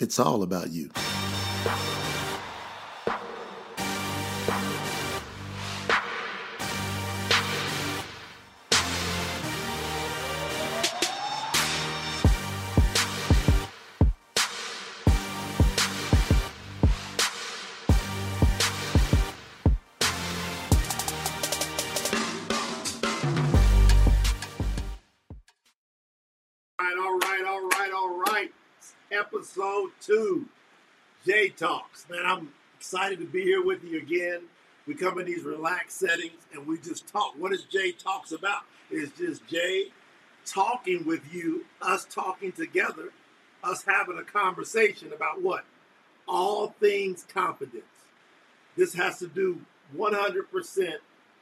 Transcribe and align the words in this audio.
It's 0.00 0.18
all 0.18 0.42
about 0.42 0.70
you. 0.70 0.88
Two, 30.00 30.46
Jay 31.26 31.48
Talks. 31.50 32.06
Man, 32.08 32.24
I'm 32.24 32.52
excited 32.78 33.18
to 33.20 33.26
be 33.26 33.42
here 33.42 33.64
with 33.64 33.84
you 33.84 33.98
again. 33.98 34.42
We 34.86 34.94
come 34.94 35.18
in 35.20 35.26
these 35.26 35.44
relaxed 35.44 35.98
settings 35.98 36.46
and 36.52 36.66
we 36.66 36.78
just 36.78 37.06
talk. 37.06 37.34
What 37.36 37.52
is 37.52 37.64
Jay 37.64 37.92
Talks 37.92 38.32
about? 38.32 38.62
It's 38.90 39.16
just 39.16 39.46
Jay 39.46 39.88
talking 40.46 41.06
with 41.06 41.32
you, 41.32 41.66
us 41.80 42.04
talking 42.06 42.52
together, 42.52 43.10
us 43.62 43.84
having 43.86 44.18
a 44.18 44.24
conversation 44.24 45.12
about 45.12 45.42
what? 45.42 45.64
All 46.26 46.74
things 46.80 47.24
confidence. 47.32 47.84
This 48.76 48.94
has 48.94 49.18
to 49.18 49.28
do 49.28 49.60
100% 49.96 50.92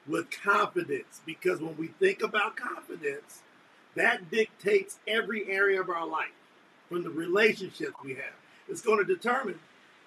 with 0.06 0.30
confidence 0.30 1.20
because 1.24 1.60
when 1.60 1.76
we 1.76 1.88
think 1.88 2.22
about 2.22 2.56
confidence, 2.56 3.42
that 3.94 4.30
dictates 4.30 4.98
every 5.06 5.50
area 5.50 5.80
of 5.80 5.88
our 5.88 6.06
life 6.06 6.32
from 6.88 7.02
the 7.02 7.10
relationships 7.10 7.94
we 8.02 8.14
have. 8.14 8.34
It's 8.68 8.80
going 8.80 8.98
to 8.98 9.04
determine 9.04 9.58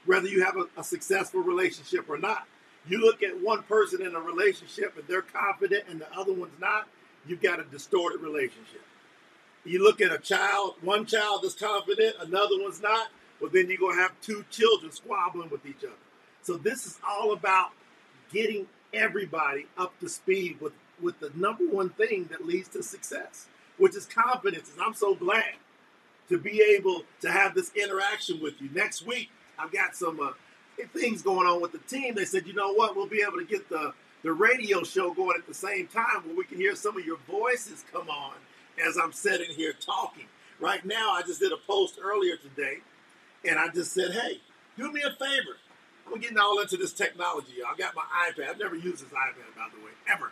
whether 0.06 0.28
you 0.28 0.44
have 0.44 0.58
a, 0.58 0.68
a, 0.80 0.84
successful 0.84 1.42
relationship 1.42 2.10
or 2.10 2.18
not. 2.18 2.48
You 2.88 3.00
look 3.00 3.22
at 3.22 3.40
one 3.40 3.64
person 3.64 4.02
in 4.02 4.16
a 4.16 4.20
relationship 4.20 4.98
and 4.98 5.08
they're 5.08 5.22
confident 5.22 5.86
and 5.90 6.02
the 6.02 6.12
other 6.14 6.34
one's 6.34 6.60
not, 6.60 6.88
you've 7.28 7.42
got 7.42 7.60
a 7.60 7.64
distorted 7.64 8.22
relationship. 8.22 8.82
You 9.64 9.84
look 9.84 10.02
at 10.02 10.12
a 10.12 10.18
child, 10.18 10.76
one 10.82 11.06
child 11.06 11.46
is 11.46 11.54
confident, 11.54 12.16
another 12.20 12.60
one's 12.60 12.82
not, 12.82 13.10
well, 13.40 13.52
then 13.54 13.70
you're 13.70 13.78
going 13.78 13.96
to 13.96 14.02
have 14.02 14.14
two 14.22 14.44
children 14.50 14.92
squabbling 14.92 15.50
with 15.50 15.66
each 15.66 15.84
other. 15.84 15.94
So 16.42 16.58
this 16.58 16.88
is 16.88 16.98
all 17.08 17.34
about 17.34 17.70
getting 18.34 18.68
everybody 18.94 19.68
up 19.78 20.00
to 20.00 20.10
speed 20.10 20.60
with, 20.60 20.74
with 21.00 21.20
the 21.20 21.32
number 21.36 21.66
one 21.68 21.90
thing 21.90 22.28
that 22.32 22.46
leads 22.46 22.70
to 22.70 22.82
success, 22.82 23.48
which 23.78 23.96
is 23.96 24.08
confidence. 24.08 24.72
And 24.74 24.82
I'm 24.82 24.96
so 24.96 25.14
glad 25.14 25.54
to 26.32 26.38
be 26.38 26.62
able 26.62 27.04
to 27.20 27.30
have 27.30 27.54
this 27.54 27.72
interaction 27.76 28.42
with 28.42 28.62
you. 28.62 28.70
Next 28.74 29.06
week, 29.06 29.30
I've 29.60 29.72
got 29.72 29.96
some 29.98 30.20
uh, 30.22 30.32
things 30.94 31.22
going 31.22 31.46
on 31.46 31.62
with 31.62 31.74
the 31.74 31.80
team. 31.80 32.16
They 32.16 32.24
said, 32.24 32.48
you 32.48 32.54
know 32.54 32.72
what, 32.74 32.96
we'll 32.96 33.06
be 33.06 33.22
able 33.22 33.38
to 33.38 33.46
get 33.46 33.68
the, 33.68 33.94
the 34.24 34.32
radio 34.32 34.84
show 34.84 35.14
going 35.14 35.36
at 35.38 35.46
the 35.46 35.54
same 35.54 35.88
time 35.88 36.26
where 36.26 36.36
we 36.36 36.46
can 36.46 36.58
hear 36.58 36.74
some 36.74 36.98
of 36.98 37.06
your 37.06 37.18
voices 37.30 37.84
come 37.92 38.10
on 38.10 38.34
as 38.84 38.98
I'm 38.98 39.12
sitting 39.12 39.54
here 39.54 39.74
talking. 39.74 40.26
Right 40.62 40.86
now, 40.86 41.12
I 41.12 41.22
just 41.22 41.42
did 41.42 41.52
a 41.52 41.58
post 41.68 42.00
earlier 42.02 42.38
today, 42.38 42.78
and 43.48 43.60
I 43.60 43.68
just 43.68 43.92
said, 43.92 44.12
hey, 44.12 44.40
do 44.78 44.90
me 44.92 45.02
a 45.02 45.12
favor. 45.12 45.58
I'm 46.08 46.20
getting 46.22 46.38
all 46.38 46.60
into 46.60 46.78
this 46.78 46.94
technology. 46.94 47.56
I 47.68 47.76
got 47.78 47.94
my 47.94 48.04
iPad. 48.30 48.52
I've 48.52 48.60
never 48.60 48.76
used 48.76 49.04
this 49.04 49.12
iPad, 49.12 49.56
by 49.58 49.68
the 49.74 49.84
way, 49.84 49.92
ever. 50.10 50.32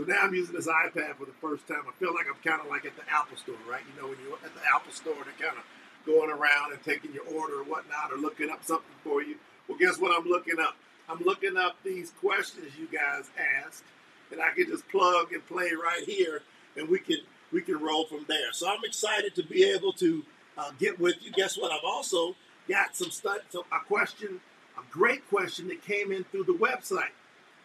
So 0.00 0.06
now 0.06 0.22
I'm 0.22 0.32
using 0.32 0.54
this 0.54 0.66
iPad 0.66 1.16
for 1.16 1.26
the 1.26 1.36
first 1.42 1.68
time. 1.68 1.82
I 1.86 1.92
feel 2.00 2.14
like 2.14 2.24
I'm 2.26 2.40
kind 2.42 2.58
of 2.64 2.70
like 2.70 2.86
at 2.86 2.96
the 2.96 3.02
Apple 3.12 3.36
store, 3.36 3.60
right? 3.68 3.82
You 3.84 4.00
know, 4.00 4.08
when 4.08 4.16
you're 4.24 4.32
at 4.36 4.54
the 4.54 4.62
Apple 4.74 4.92
store, 4.92 5.12
they're 5.12 5.46
kind 5.46 5.58
of 5.60 5.64
going 6.06 6.30
around 6.30 6.72
and 6.72 6.82
taking 6.82 7.12
your 7.12 7.24
order 7.24 7.60
or 7.60 7.64
whatnot 7.64 8.10
or 8.10 8.16
looking 8.16 8.48
up 8.48 8.64
something 8.64 8.96
for 9.04 9.22
you. 9.22 9.36
Well, 9.68 9.76
guess 9.76 9.98
what 9.98 10.16
I'm 10.16 10.26
looking 10.26 10.58
up? 10.58 10.74
I'm 11.06 11.18
looking 11.18 11.58
up 11.58 11.76
these 11.84 12.12
questions 12.18 12.72
you 12.80 12.88
guys 12.90 13.28
asked, 13.62 13.84
and 14.32 14.40
I 14.40 14.54
can 14.54 14.68
just 14.68 14.88
plug 14.88 15.34
and 15.34 15.46
play 15.46 15.72
right 15.72 16.04
here, 16.06 16.40
and 16.78 16.88
we 16.88 16.98
can 16.98 17.18
we 17.52 17.60
can 17.60 17.78
roll 17.78 18.06
from 18.06 18.24
there. 18.26 18.54
So 18.54 18.70
I'm 18.70 18.82
excited 18.84 19.34
to 19.34 19.42
be 19.42 19.64
able 19.64 19.92
to 19.94 20.24
uh, 20.56 20.70
get 20.78 20.98
with 20.98 21.16
you. 21.20 21.30
Guess 21.30 21.58
what? 21.58 21.72
I've 21.72 21.84
also 21.84 22.36
got 22.66 22.96
some 22.96 23.10
stuff. 23.10 23.40
So 23.50 23.66
a 23.70 23.84
question, 23.84 24.40
a 24.78 24.82
great 24.90 25.28
question 25.28 25.68
that 25.68 25.84
came 25.84 26.10
in 26.10 26.24
through 26.24 26.44
the 26.44 26.54
website 26.54 27.12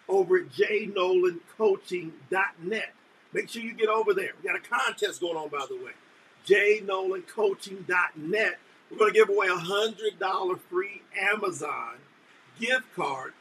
over 0.07 0.37
at 0.37 0.49
jnolancoaching.net. 0.49 2.93
Make 3.33 3.49
sure 3.49 3.61
you 3.61 3.73
get 3.73 3.89
over 3.89 4.13
there. 4.13 4.31
We 4.41 4.47
got 4.47 4.55
a 4.55 4.61
contest 4.61 5.19
going 5.21 5.35
on, 5.35 5.49
by 5.49 5.65
the 5.67 5.75
way. 5.75 5.91
jnolancoaching.net. 6.47 8.59
We're 8.89 8.97
going 8.97 9.13
to 9.13 9.19
give 9.19 9.27
away 9.29 9.47
a 9.47 9.57
$100 9.57 10.59
free 10.69 11.01
Amazon 11.19 11.97
gift 12.59 12.93
card, 12.95 13.33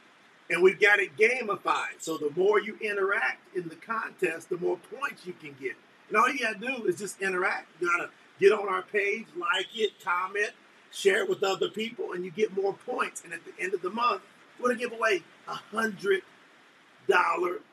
and 0.49 0.61
we've 0.61 0.79
got 0.79 0.99
it 0.99 1.15
gamified. 1.17 1.99
So 1.99 2.17
the 2.17 2.31
more 2.35 2.59
you 2.59 2.77
interact 2.81 3.55
in 3.55 3.69
the 3.69 3.75
contest, 3.75 4.49
the 4.49 4.57
more 4.57 4.77
points 4.77 5.25
you 5.25 5.33
can 5.33 5.55
get. 5.61 5.75
And 6.09 6.17
all 6.17 6.31
you 6.31 6.39
got 6.39 6.59
to 6.59 6.67
do 6.67 6.85
is 6.85 6.97
just 6.97 7.21
interact. 7.21 7.67
You 7.79 7.87
got 7.87 8.03
to 8.03 8.09
get 8.39 8.51
on 8.51 8.67
our 8.67 8.81
page, 8.81 9.27
like 9.39 9.67
it, 9.75 9.93
comment, 10.03 10.51
share 10.91 11.23
it 11.23 11.29
with 11.29 11.43
other 11.43 11.69
people, 11.69 12.13
and 12.13 12.25
you 12.25 12.31
get 12.31 12.55
more 12.55 12.73
points. 12.73 13.23
And 13.23 13.33
at 13.33 13.41
the 13.45 13.53
end 13.63 13.73
of 13.73 13.81
the 13.81 13.89
month, 13.89 14.21
we're 14.59 14.69
going 14.69 14.79
to 14.79 14.89
give 14.89 14.97
away 14.97 15.23
a 15.47 15.57
100 15.71 16.01
dollar 16.01 16.21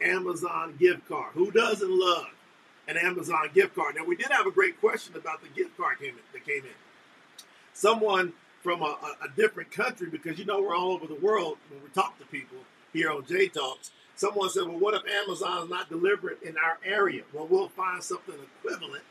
Amazon 0.02 0.76
gift 0.78 1.08
card. 1.08 1.32
Who 1.34 1.50
doesn't 1.50 1.90
love 1.90 2.28
an 2.88 2.96
Amazon 2.96 3.50
gift 3.54 3.74
card? 3.74 3.96
Now 3.96 4.04
we 4.04 4.16
did 4.16 4.28
have 4.30 4.46
a 4.46 4.50
great 4.50 4.80
question 4.80 5.16
about 5.16 5.42
the 5.42 5.48
gift 5.48 5.76
card 5.76 5.98
came 5.98 6.10
in, 6.10 6.20
that 6.32 6.44
came 6.44 6.64
in. 6.64 6.76
Someone 7.72 8.32
from 8.62 8.82
a, 8.82 8.96
a, 9.22 9.28
different 9.36 9.70
country, 9.72 10.08
because 10.08 10.38
you 10.38 10.44
know 10.44 10.60
we're 10.60 10.76
all 10.76 10.92
over 10.92 11.06
the 11.06 11.16
world 11.16 11.58
when 11.68 11.82
we 11.82 11.88
talk 11.90 12.18
to 12.18 12.24
people 12.26 12.58
here 12.92 13.10
on 13.10 13.26
J 13.26 13.48
Talks. 13.48 13.90
Someone 14.14 14.50
said, 14.50 14.64
"Well, 14.64 14.78
what 14.78 14.94
if 14.94 15.02
Amazon 15.10 15.64
is 15.64 15.70
not 15.70 15.88
delivering 15.88 16.36
in 16.44 16.56
our 16.56 16.78
area?" 16.84 17.22
Well, 17.32 17.46
we'll 17.48 17.68
find 17.70 18.02
something 18.02 18.34
equivalent, 18.60 19.02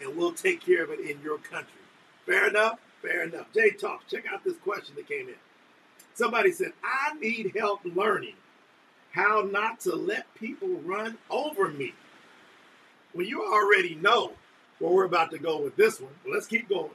and 0.00 0.16
we'll 0.16 0.32
take 0.32 0.64
care 0.64 0.84
of 0.84 0.90
it 0.90 1.00
in 1.00 1.20
your 1.22 1.38
country. 1.38 1.80
Fair 2.24 2.48
enough. 2.48 2.78
Fair 3.02 3.24
enough. 3.24 3.46
J 3.52 3.70
Talks. 3.70 4.04
Check 4.10 4.26
out 4.32 4.44
this 4.44 4.58
question 4.58 4.94
that 4.96 5.08
came 5.08 5.28
in. 5.28 5.34
Somebody 6.14 6.52
said, 6.52 6.72
"I 6.84 7.14
need 7.14 7.52
help 7.56 7.80
learning 7.84 8.34
how 9.12 9.48
not 9.50 9.80
to 9.80 9.94
let 9.94 10.32
people 10.34 10.68
run 10.84 11.18
over 11.30 11.68
me. 11.68 11.94
Well, 13.14 13.26
you 13.26 13.42
already 13.44 13.96
know 13.96 14.32
where 14.78 14.92
we're 14.92 15.04
about 15.04 15.30
to 15.32 15.38
go 15.38 15.60
with 15.60 15.76
this 15.76 16.00
one. 16.00 16.12
Let's 16.30 16.46
keep 16.46 16.68
going. 16.68 16.90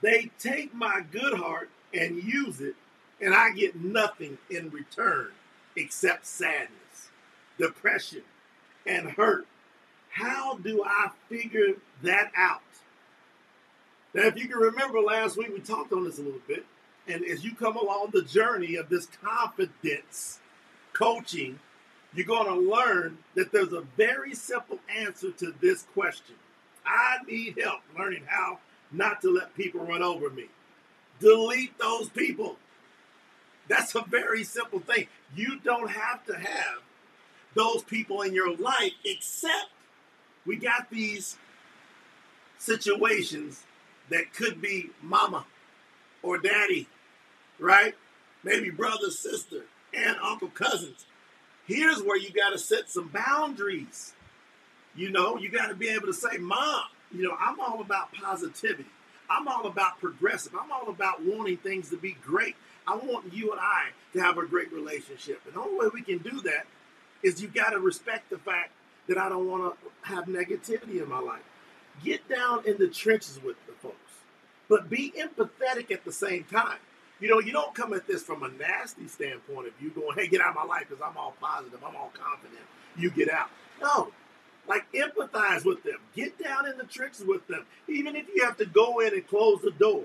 They 0.00 0.30
take 0.38 0.74
my 0.74 1.02
good 1.10 1.34
heart 1.34 1.70
and 1.92 2.22
use 2.22 2.60
it, 2.60 2.76
and 3.20 3.34
I 3.34 3.52
get 3.52 3.76
nothing 3.76 4.38
in 4.50 4.70
return 4.70 5.30
except 5.74 6.26
sadness, 6.26 7.10
depression, 7.58 8.22
and 8.86 9.10
hurt. 9.10 9.46
How 10.10 10.56
do 10.56 10.82
I 10.84 11.08
figure 11.28 11.74
that 12.02 12.30
out? 12.36 12.62
Now, 14.14 14.22
if 14.22 14.36
you 14.36 14.48
can 14.48 14.58
remember 14.58 15.00
last 15.00 15.36
week, 15.36 15.48
we 15.52 15.60
talked 15.60 15.92
on 15.92 16.04
this 16.04 16.18
a 16.18 16.22
little 16.22 16.40
bit. 16.46 16.64
And 17.08 17.24
as 17.24 17.44
you 17.44 17.54
come 17.54 17.76
along 17.76 18.10
the 18.12 18.22
journey 18.22 18.76
of 18.76 18.88
this 18.88 19.06
confidence, 19.22 20.40
coaching, 20.96 21.58
you're 22.14 22.26
going 22.26 22.46
to 22.46 22.70
learn 22.70 23.18
that 23.34 23.52
there's 23.52 23.72
a 23.72 23.82
very 23.96 24.34
simple 24.34 24.78
answer 24.96 25.30
to 25.32 25.54
this 25.60 25.82
question. 25.94 26.36
I 26.86 27.18
need 27.28 27.58
help 27.62 27.80
learning 27.98 28.22
how 28.26 28.58
not 28.90 29.20
to 29.22 29.30
let 29.30 29.54
people 29.54 29.80
run 29.80 30.02
over 30.02 30.30
me. 30.30 30.46
Delete 31.20 31.76
those 31.78 32.08
people. 32.08 32.56
That's 33.68 33.94
a 33.94 34.02
very 34.02 34.44
simple 34.44 34.78
thing. 34.78 35.08
You 35.34 35.58
don't 35.58 35.90
have 35.90 36.24
to 36.26 36.34
have 36.34 36.78
those 37.54 37.82
people 37.82 38.22
in 38.22 38.32
your 38.32 38.56
life, 38.56 38.92
except 39.04 39.70
we 40.46 40.56
got 40.56 40.88
these 40.90 41.36
situations 42.58 43.64
that 44.10 44.32
could 44.32 44.62
be 44.62 44.90
mama 45.02 45.44
or 46.22 46.38
daddy, 46.38 46.86
right? 47.58 47.94
Maybe 48.44 48.70
brother, 48.70 49.10
sister, 49.10 49.64
and 49.96 50.16
Uncle 50.22 50.48
Cousins. 50.48 51.06
Here's 51.66 52.02
where 52.02 52.16
you 52.16 52.30
got 52.30 52.50
to 52.50 52.58
set 52.58 52.90
some 52.90 53.08
boundaries. 53.08 54.12
You 54.94 55.10
know, 55.10 55.36
you 55.36 55.48
got 55.48 55.68
to 55.68 55.74
be 55.74 55.88
able 55.88 56.06
to 56.06 56.14
say, 56.14 56.38
Mom, 56.38 56.84
you 57.12 57.22
know, 57.22 57.36
I'm 57.38 57.58
all 57.60 57.80
about 57.80 58.12
positivity. 58.12 58.86
I'm 59.28 59.48
all 59.48 59.66
about 59.66 59.98
progressive. 59.98 60.54
I'm 60.54 60.70
all 60.70 60.88
about 60.88 61.24
wanting 61.24 61.56
things 61.56 61.90
to 61.90 61.96
be 61.96 62.16
great. 62.22 62.54
I 62.86 62.96
want 62.96 63.32
you 63.32 63.50
and 63.50 63.60
I 63.60 63.86
to 64.12 64.20
have 64.20 64.38
a 64.38 64.46
great 64.46 64.72
relationship. 64.72 65.40
And 65.44 65.54
the 65.54 65.60
only 65.60 65.78
way 65.78 65.90
we 65.92 66.02
can 66.02 66.18
do 66.18 66.40
that 66.42 66.66
is 67.22 67.42
you 67.42 67.48
got 67.48 67.70
to 67.70 67.80
respect 67.80 68.30
the 68.30 68.38
fact 68.38 68.70
that 69.08 69.18
I 69.18 69.28
don't 69.28 69.48
want 69.48 69.74
to 69.74 70.08
have 70.08 70.26
negativity 70.26 71.02
in 71.02 71.08
my 71.08 71.18
life. 71.18 71.42
Get 72.04 72.28
down 72.28 72.62
in 72.66 72.76
the 72.78 72.88
trenches 72.88 73.40
with 73.42 73.56
the 73.66 73.72
folks, 73.72 73.96
but 74.68 74.88
be 74.88 75.12
empathetic 75.18 75.90
at 75.90 76.04
the 76.04 76.12
same 76.12 76.44
time. 76.44 76.78
You 77.20 77.28
know, 77.30 77.40
you 77.40 77.52
don't 77.52 77.74
come 77.74 77.92
at 77.94 78.06
this 78.06 78.22
from 78.22 78.42
a 78.42 78.48
nasty 78.48 79.08
standpoint 79.08 79.68
of 79.68 79.72
you 79.80 79.90
going, 79.90 80.16
hey, 80.16 80.28
get 80.28 80.40
out 80.40 80.50
of 80.50 80.54
my 80.56 80.64
life 80.64 80.86
because 80.88 81.02
I'm 81.02 81.16
all 81.16 81.34
positive, 81.40 81.80
I'm 81.86 81.96
all 81.96 82.12
confident. 82.12 82.60
You 82.96 83.10
get 83.10 83.30
out. 83.30 83.48
No. 83.80 84.12
Like 84.68 84.86
empathize 84.92 85.64
with 85.64 85.82
them. 85.82 85.98
Get 86.14 86.42
down 86.42 86.68
in 86.68 86.76
the 86.76 86.84
trenches 86.84 87.24
with 87.24 87.46
them. 87.46 87.64
Even 87.88 88.16
if 88.16 88.26
you 88.34 88.44
have 88.44 88.56
to 88.58 88.66
go 88.66 89.00
in 89.00 89.14
and 89.14 89.26
close 89.26 89.62
the 89.62 89.70
door. 89.70 90.04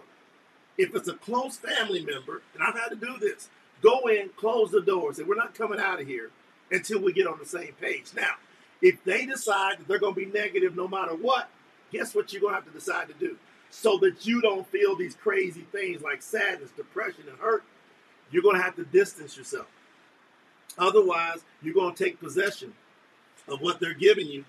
If 0.78 0.96
it's 0.96 1.08
a 1.10 1.16
close 1.16 1.58
family 1.58 2.04
member, 2.04 2.42
and 2.54 2.64
I've 2.64 2.76
had 2.76 2.90
to 2.90 2.96
do 2.96 3.18
this, 3.20 3.50
go 3.82 4.08
in, 4.08 4.30
close 4.38 4.72
the 4.72 4.82
door, 4.82 5.14
say, 5.14 5.24
we're 5.24 5.36
not 5.36 5.54
coming 5.54 5.80
out 5.80 6.00
of 6.00 6.08
here 6.08 6.30
until 6.72 7.02
we 7.02 7.12
get 7.12 7.28
on 7.28 7.40
the 7.40 7.46
same 7.46 7.74
page. 7.82 8.06
Now, 8.16 8.36
if 8.82 9.04
they 9.04 9.26
decide 9.26 9.80
that 9.80 9.88
they're 9.88 10.00
going 10.00 10.16
to 10.16 10.20
be 10.20 10.26
negative 10.26 10.76
no 10.76 10.88
matter 10.88 11.14
what, 11.14 11.50
guess 11.92 12.16
what 12.16 12.32
you're 12.32 12.42
going 12.42 12.54
to 12.54 12.62
have 12.62 12.66
to 12.66 12.72
decide 12.72 13.10
to 13.10 13.14
do? 13.14 13.36
So 13.72 13.98
that 14.00 14.26
you 14.26 14.42
don't 14.42 14.68
feel 14.68 14.96
these 14.96 15.16
crazy 15.16 15.66
things 15.72 16.02
like 16.02 16.22
sadness, 16.22 16.72
depression, 16.76 17.24
and 17.30 17.38
hurt, 17.40 17.64
you're 18.30 18.44
going 18.44 18.58
to 18.58 18.62
have 18.62 18.76
to 18.76 18.86
distance 18.86 19.38
yourself. 19.38 19.68
Otherwise, 20.78 21.40
you're 21.62 21.74
going 21.74 21.96
to 21.96 22.04
take 22.04 22.20
possession 22.20 22.74
of 23.48 23.62
what 23.62 23.80
they're 23.80 23.94
giving 23.94 24.28
you, 24.28 24.46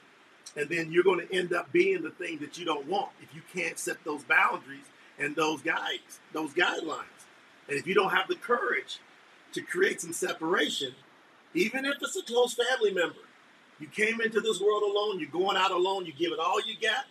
and 0.56 0.68
then 0.68 0.92
you're 0.92 1.04
going 1.04 1.26
to 1.26 1.34
end 1.34 1.52
up 1.52 1.70
being 1.72 2.02
the 2.02 2.10
thing 2.10 2.38
that 2.38 2.58
you 2.58 2.64
don't 2.64 2.86
want 2.86 3.10
if 3.22 3.34
you 3.34 3.42
can't 3.54 3.78
set 3.78 4.02
those 4.04 4.22
boundaries 4.24 4.84
and 5.18 5.34
those 5.36 5.62
guides, 5.62 6.20
those 6.32 6.52
guidelines. 6.52 7.26
And 7.68 7.78
if 7.78 7.86
you 7.86 7.94
don't 7.94 8.10
have 8.10 8.28
the 8.28 8.34
courage 8.34 8.98
to 9.52 9.62
create 9.62 10.00
some 10.00 10.12
separation, 10.12 10.94
even 11.54 11.84
if 11.84 11.94
it's 12.00 12.16
a 12.16 12.22
close 12.22 12.54
family 12.54 12.92
member, 12.92 13.14
you 13.78 13.86
came 13.86 14.20
into 14.20 14.40
this 14.40 14.60
world 14.60 14.82
alone, 14.82 15.20
you're 15.20 15.30
going 15.30 15.56
out 15.56 15.70
alone, 15.70 16.06
you 16.06 16.12
give 16.12 16.32
it 16.32 16.38
all 16.38 16.60
you 16.60 16.74
got 16.80 17.04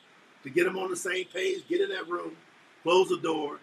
to 0.43 0.49
get 0.49 0.65
them 0.65 0.77
on 0.77 0.89
the 0.89 0.95
same 0.95 1.25
page, 1.25 1.67
get 1.67 1.81
in 1.81 1.89
that 1.89 2.07
room, 2.07 2.35
close 2.83 3.09
the 3.09 3.17
door, 3.17 3.59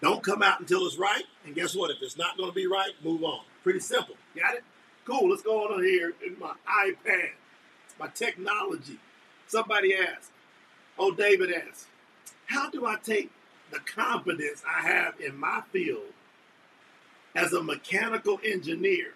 don't 0.00 0.22
come 0.22 0.42
out 0.42 0.60
until 0.60 0.86
it's 0.86 0.96
right, 0.96 1.24
and 1.44 1.54
guess 1.54 1.74
what? 1.74 1.90
If 1.90 2.02
it's 2.02 2.16
not 2.16 2.36
going 2.36 2.50
to 2.50 2.54
be 2.54 2.66
right, 2.66 2.92
move 3.02 3.24
on. 3.24 3.40
Pretty 3.64 3.80
simple. 3.80 4.14
Got 4.36 4.54
it? 4.54 4.64
Cool. 5.04 5.30
Let's 5.30 5.42
go 5.42 5.72
on 5.72 5.82
here 5.82 6.12
in 6.24 6.38
my 6.38 6.52
iPad, 6.68 7.30
my 7.98 8.08
technology. 8.08 8.98
Somebody 9.48 9.94
asked, 9.94 10.30
oh, 10.98 11.12
David 11.12 11.52
asked, 11.52 11.86
how 12.46 12.70
do 12.70 12.86
I 12.86 12.96
take 13.02 13.30
the 13.70 13.80
confidence 13.80 14.62
I 14.66 14.86
have 14.86 15.14
in 15.20 15.36
my 15.36 15.62
field 15.72 16.12
as 17.34 17.52
a 17.52 17.62
mechanical 17.62 18.38
engineer 18.44 19.14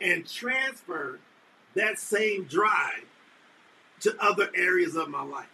and 0.00 0.28
transfer 0.28 1.18
that 1.74 1.98
same 1.98 2.44
drive 2.44 3.06
to 4.00 4.16
other 4.20 4.50
areas 4.54 4.94
of 4.94 5.08
my 5.08 5.22
life? 5.22 5.46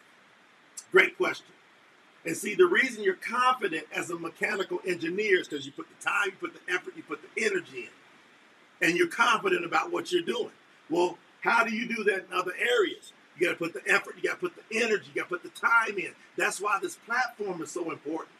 Great 0.92 1.16
question. 1.16 1.46
And 2.24 2.36
see, 2.36 2.54
the 2.54 2.66
reason 2.66 3.02
you're 3.02 3.14
confident 3.14 3.86
as 3.94 4.10
a 4.10 4.18
mechanical 4.18 4.80
engineer 4.86 5.40
is 5.40 5.48
because 5.48 5.64
you 5.64 5.72
put 5.72 5.86
the 5.88 6.04
time, 6.04 6.26
you 6.26 6.48
put 6.48 6.54
the 6.54 6.72
effort, 6.72 6.94
you 6.96 7.02
put 7.02 7.20
the 7.22 7.44
energy 7.44 7.88
in, 8.80 8.86
and 8.86 8.96
you're 8.96 9.08
confident 9.08 9.64
about 9.64 9.92
what 9.92 10.12
you're 10.12 10.22
doing. 10.22 10.50
Well, 10.90 11.16
how 11.40 11.64
do 11.64 11.74
you 11.74 11.88
do 11.88 12.04
that 12.04 12.26
in 12.26 12.32
other 12.32 12.52
areas? 12.58 13.12
You 13.38 13.46
got 13.46 13.52
to 13.52 13.58
put 13.58 13.72
the 13.72 13.92
effort, 13.92 14.16
you 14.16 14.28
got 14.28 14.40
to 14.40 14.48
put 14.48 14.54
the 14.56 14.82
energy, 14.82 15.06
you 15.14 15.20
got 15.20 15.28
to 15.28 15.38
put 15.38 15.42
the 15.42 15.60
time 15.60 15.96
in. 15.96 16.10
That's 16.36 16.60
why 16.60 16.78
this 16.82 16.96
platform 16.96 17.62
is 17.62 17.70
so 17.70 17.90
important. 17.90 18.30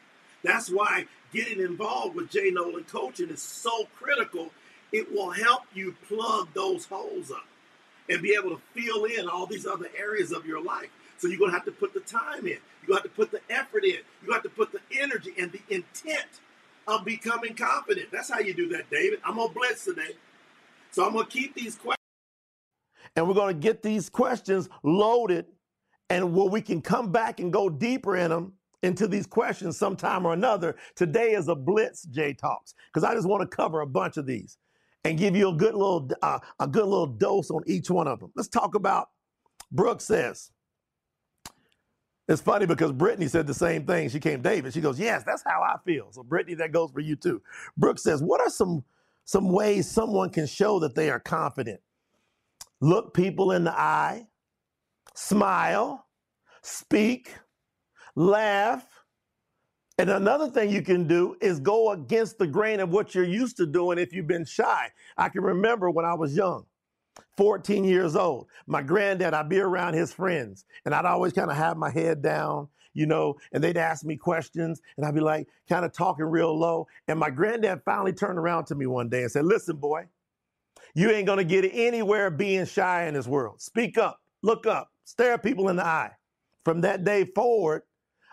That's 0.43 0.69
why 0.69 1.05
getting 1.33 1.59
involved 1.59 2.15
with 2.15 2.29
Jay 2.29 2.49
Nolan 2.51 2.83
coaching 2.83 3.29
is 3.29 3.41
so 3.41 3.87
critical. 3.95 4.51
It 4.91 5.11
will 5.11 5.31
help 5.31 5.63
you 5.73 5.95
plug 6.07 6.49
those 6.53 6.85
holes 6.85 7.31
up 7.31 7.45
and 8.09 8.21
be 8.21 8.35
able 8.37 8.55
to 8.55 8.61
fill 8.73 9.05
in 9.05 9.29
all 9.29 9.45
these 9.45 9.65
other 9.65 9.87
areas 9.97 10.31
of 10.31 10.45
your 10.45 10.61
life. 10.61 10.89
So 11.19 11.27
you're 11.27 11.37
going 11.37 11.51
to 11.51 11.57
have 11.57 11.65
to 11.65 11.71
put 11.71 11.93
the 11.93 11.99
time 11.99 12.45
in. 12.45 12.57
You're 12.81 12.87
going 12.87 13.01
to 13.03 13.03
have 13.03 13.03
to 13.03 13.09
put 13.09 13.31
the 13.31 13.41
effort 13.49 13.83
in. 13.83 13.97
You 14.25 14.31
have 14.31 14.43
to 14.43 14.49
put 14.49 14.71
the 14.71 14.79
energy 14.99 15.33
and 15.37 15.51
the 15.51 15.61
intent 15.69 16.41
of 16.87 17.05
becoming 17.05 17.55
confident. 17.55 18.07
That's 18.11 18.31
how 18.31 18.39
you 18.39 18.53
do 18.53 18.69
that, 18.69 18.89
David. 18.89 19.19
I'm 19.25 19.35
going 19.35 19.49
to 19.49 19.53
blitz 19.53 19.85
today. 19.85 20.15
So 20.91 21.05
I'm 21.05 21.13
going 21.13 21.25
to 21.25 21.31
keep 21.31 21.53
these 21.55 21.75
questions. 21.75 21.97
And 23.15 23.27
we're 23.27 23.33
going 23.33 23.53
to 23.53 23.59
get 23.59 23.83
these 23.83 24.09
questions 24.09 24.69
loaded 24.83 25.45
and 26.09 26.33
where 26.33 26.49
we 26.49 26.61
can 26.61 26.81
come 26.81 27.11
back 27.11 27.39
and 27.39 27.51
go 27.51 27.69
deeper 27.69 28.15
in 28.15 28.29
them 28.29 28.53
into 28.81 29.07
these 29.07 29.27
questions 29.27 29.77
sometime 29.77 30.25
or 30.25 30.33
another. 30.33 30.77
Today 30.95 31.31
is 31.31 31.49
a 31.49 31.55
blitz 31.55 32.03
J 32.03 32.33
Talks 32.33 32.73
because 32.91 33.03
I 33.03 33.13
just 33.13 33.27
want 33.27 33.41
to 33.49 33.55
cover 33.55 33.81
a 33.81 33.87
bunch 33.87 34.17
of 34.17 34.25
these 34.25 34.57
and 35.03 35.17
give 35.17 35.35
you 35.35 35.49
a 35.49 35.53
good 35.53 35.73
little 35.73 36.09
uh, 36.21 36.39
a 36.59 36.67
good 36.67 36.85
little 36.85 37.07
dose 37.07 37.51
on 37.51 37.61
each 37.67 37.89
one 37.89 38.07
of 38.07 38.19
them. 38.19 38.31
Let's 38.35 38.49
talk 38.49 38.75
about 38.75 39.09
Brooke 39.71 40.01
says. 40.01 40.51
It's 42.29 42.41
funny 42.41 42.67
because 42.67 42.93
Brittany 42.93 43.29
said 43.29 43.47
the 43.47 43.55
same 43.55 43.85
thing. 43.85 44.09
She 44.09 44.19
came, 44.21 44.41
David. 44.43 44.73
She 44.73 44.81
goes, 44.81 44.99
Yes, 44.99 45.23
that's 45.25 45.43
how 45.45 45.61
I 45.63 45.77
feel. 45.85 46.09
So, 46.13 46.23
Brittany, 46.23 46.55
that 46.57 46.73
goes 46.73 46.91
for 46.91 47.01
you 47.01 47.17
too. 47.17 47.43
Brooke 47.77 47.99
says, 47.99 48.23
What 48.23 48.41
are 48.41 48.51
some 48.51 48.85
some 49.25 49.51
ways 49.51 49.89
someone 49.91 50.31
can 50.31 50.47
show 50.47 50.79
that 50.81 50.95
they 50.95 51.11
are 51.11 51.21
confident? 51.21 51.81
Look 52.81 53.13
people 53.13 53.51
in 53.53 53.65
the 53.65 53.73
eye, 53.79 54.27
smile, 55.15 56.07
speak, 56.63 57.35
laugh. 58.15 58.85
And 59.99 60.09
another 60.11 60.49
thing 60.49 60.71
you 60.71 60.81
can 60.83 61.07
do 61.07 61.37
is 61.41 61.59
go 61.59 61.91
against 61.91 62.39
the 62.39 62.47
grain 62.47 62.81
of 62.81 62.89
what 62.91 63.15
you're 63.15 63.25
used 63.25 63.57
to 63.57 63.67
doing 63.67 63.99
if 63.99 64.13
you've 64.13 64.27
been 64.27 64.45
shy. 64.45 64.89
I 65.17 65.29
can 65.29 65.43
remember 65.43 65.91
when 65.91 66.05
I 66.05 66.15
was 66.15 66.35
young. 66.35 66.65
14 67.37 67.83
years 67.83 68.15
old. 68.15 68.47
My 68.67 68.81
granddad, 68.81 69.33
I'd 69.33 69.49
be 69.49 69.59
around 69.59 69.93
his 69.93 70.13
friends 70.13 70.65
and 70.85 70.93
I'd 70.93 71.05
always 71.05 71.33
kind 71.33 71.51
of 71.51 71.57
have 71.57 71.77
my 71.77 71.89
head 71.89 72.21
down, 72.21 72.67
you 72.93 73.05
know, 73.05 73.35
and 73.53 73.63
they'd 73.63 73.77
ask 73.77 74.05
me 74.05 74.17
questions 74.17 74.81
and 74.97 75.05
I'd 75.05 75.15
be 75.15 75.21
like 75.21 75.47
kind 75.67 75.85
of 75.85 75.93
talking 75.93 76.25
real 76.25 76.57
low. 76.57 76.87
And 77.07 77.19
my 77.19 77.29
granddad 77.29 77.81
finally 77.85 78.13
turned 78.13 78.39
around 78.39 78.65
to 78.65 78.75
me 78.75 78.85
one 78.85 79.09
day 79.09 79.23
and 79.23 79.31
said, 79.31 79.45
Listen, 79.45 79.77
boy, 79.77 80.05
you 80.95 81.11
ain't 81.11 81.27
to 81.27 81.43
get 81.43 81.69
anywhere 81.73 82.29
being 82.29 82.65
shy 82.65 83.05
in 83.05 83.13
this 83.13 83.27
world. 83.27 83.61
Speak 83.61 83.97
up, 83.97 84.19
look 84.41 84.65
up, 84.65 84.89
stare 85.03 85.37
people 85.37 85.69
in 85.69 85.75
the 85.75 85.85
eye. 85.85 86.11
From 86.65 86.81
that 86.81 87.03
day 87.03 87.25
forward, 87.25 87.83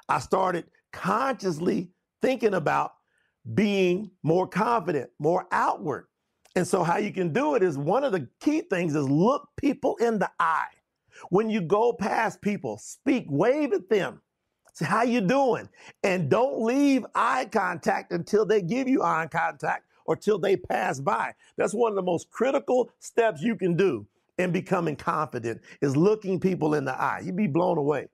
I 0.08 0.18
started 0.18 0.66
consciously 0.92 1.90
thinking 2.22 2.54
about 2.54 2.92
being 3.54 4.10
more 4.22 4.46
confident, 4.46 5.10
more 5.18 5.46
outward. 5.52 6.06
And 6.56 6.66
so 6.66 6.82
how 6.82 6.98
you 6.98 7.12
can 7.12 7.32
do 7.32 7.54
it 7.54 7.62
is 7.62 7.78
one 7.78 8.04
of 8.04 8.12
the 8.12 8.28
key 8.40 8.62
things 8.62 8.96
is 8.96 9.08
look 9.08 9.50
people 9.56 9.96
in 9.98 10.18
the 10.18 10.30
eye. 10.40 10.68
When 11.30 11.50
you 11.50 11.60
go 11.60 11.92
past 11.92 12.42
people, 12.42 12.78
speak, 12.78 13.26
wave 13.28 13.74
at 13.74 13.90
them. 13.90 14.22
Say, 14.74 14.86
how 14.86 15.04
you 15.04 15.22
doing? 15.22 15.68
And 16.02 16.30
don't 16.30 16.62
leave 16.62 17.06
eye 17.14 17.46
contact 17.46 18.12
until 18.12 18.46
they 18.46 18.62
give 18.62 18.88
you 18.88 19.02
eye 19.02 19.28
contact 19.30 19.84
or 20.06 20.16
till 20.16 20.38
they 20.38 20.56
pass 20.56 21.00
by. 21.00 21.34
That's 21.58 21.74
one 21.74 21.92
of 21.92 21.96
the 21.96 22.02
most 22.02 22.30
critical 22.30 22.90
steps 23.00 23.42
you 23.42 23.56
can 23.56 23.76
do 23.76 24.06
in 24.38 24.52
becoming 24.52 24.96
confident 24.96 25.62
is 25.82 25.96
looking 25.96 26.40
people 26.40 26.74
in 26.74 26.84
the 26.84 26.94
eye. 26.94 27.22
You'd 27.24 27.36
be 27.36 27.46
blown 27.46 27.78
away 27.78 28.08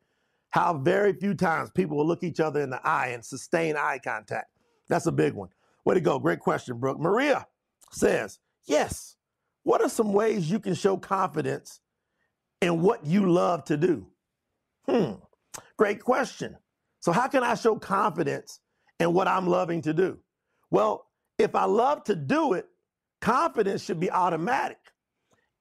how 0.50 0.74
very 0.78 1.12
few 1.14 1.34
times 1.34 1.70
people 1.70 1.96
will 1.96 2.06
look 2.06 2.24
each 2.24 2.40
other 2.40 2.60
in 2.60 2.70
the 2.70 2.86
eye 2.86 3.08
and 3.08 3.24
sustain 3.24 3.76
eye 3.76 4.00
contact. 4.02 4.50
That's 4.88 5.06
a 5.06 5.12
big 5.12 5.34
one. 5.34 5.48
Way 5.84 5.94
to 5.94 6.00
go. 6.00 6.18
Great 6.18 6.40
question, 6.40 6.78
Brooke. 6.78 7.00
Maria 7.00 7.46
says, 7.92 8.38
Yes. 8.66 9.16
What 9.64 9.80
are 9.80 9.88
some 9.88 10.12
ways 10.12 10.50
you 10.50 10.58
can 10.58 10.74
show 10.74 10.96
confidence 10.96 11.80
in 12.60 12.82
what 12.82 13.06
you 13.06 13.30
love 13.30 13.64
to 13.64 13.76
do? 13.76 14.06
Hmm. 14.88 15.12
Great 15.76 16.02
question. 16.02 16.56
So, 17.00 17.12
how 17.12 17.28
can 17.28 17.44
I 17.44 17.54
show 17.54 17.76
confidence 17.76 18.60
in 19.00 19.12
what 19.12 19.28
I'm 19.28 19.46
loving 19.46 19.82
to 19.82 19.94
do? 19.94 20.18
Well, 20.70 21.06
if 21.38 21.54
I 21.54 21.64
love 21.64 22.04
to 22.04 22.14
do 22.14 22.54
it, 22.54 22.66
confidence 23.20 23.84
should 23.84 24.00
be 24.00 24.10
automatic. 24.10 24.78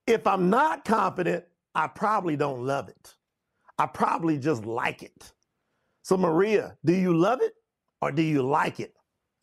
If 0.07 0.25
I'm 0.27 0.49
not 0.49 0.85
confident, 0.85 1.45
I 1.75 1.87
probably 1.87 2.35
don't 2.35 2.65
love 2.65 2.89
it. 2.89 3.15
I 3.77 3.85
probably 3.85 4.37
just 4.37 4.65
like 4.65 5.03
it. 5.03 5.31
So, 6.03 6.17
Maria, 6.17 6.77
do 6.83 6.93
you 6.93 7.15
love 7.15 7.41
it 7.41 7.53
or 8.01 8.11
do 8.11 8.21
you 8.21 8.41
like 8.41 8.79
it? 8.79 8.93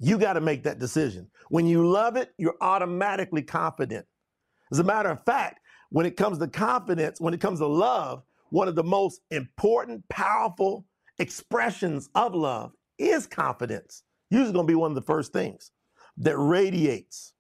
You 0.01 0.19
got 0.19 0.35
to 0.35 0.41
make 0.41 0.65
that 0.65 0.79
decision. 0.79 1.29
When 1.51 1.67
you 1.67 1.89
love 1.89 2.17
it, 2.17 2.33
you're 2.39 2.57
automatically 2.61 3.43
confident. 3.43 4.07
As 4.71 4.79
a 4.79 4.85
matter 4.85 5.11
of 5.11 5.25
fact, 5.25 5.61
when 5.91 6.07
it 6.07 6.17
comes 6.17 6.39
to 6.39 6.49
confidence, 6.49 7.21
when 7.21 7.35
it 7.35 7.41
comes 7.41 7.61
to 7.61 7.67
love, 7.67 8.23
one 8.51 8.69
of 8.69 8.75
the 8.75 8.85
most 8.85 9.21
important, 9.31 10.09
powerful 10.09 10.85
expressions 11.19 12.09
of 12.15 12.35
love 12.35 12.73
is 12.99 13.27
confidence. 13.27 14.03
Usually 14.31 14.53
going 14.53 14.67
to 14.67 14.71
be 14.71 14.75
one 14.75 14.91
of 14.91 14.95
the 14.95 15.03
first 15.03 15.33
things 15.33 15.71
that 16.19 16.37
radiates. 16.37 17.33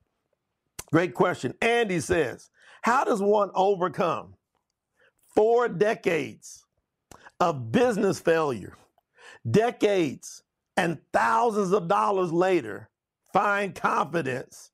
Great 0.91 1.15
question. 1.15 1.55
Andy 1.61 2.01
says, 2.01 2.51
How 2.83 3.05
does 3.05 3.21
one 3.21 3.51
overcome 3.55 4.35
four 5.35 5.69
decades 5.69 6.65
of 7.41 7.71
business 7.71 8.21
failure, 8.21 8.77
decades 9.51 10.43
and 10.77 10.99
thousands 11.13 11.73
of 11.73 11.89
dollars 11.89 12.33
later 12.33 12.89
find 13.33 13.75
confidence 13.75 14.71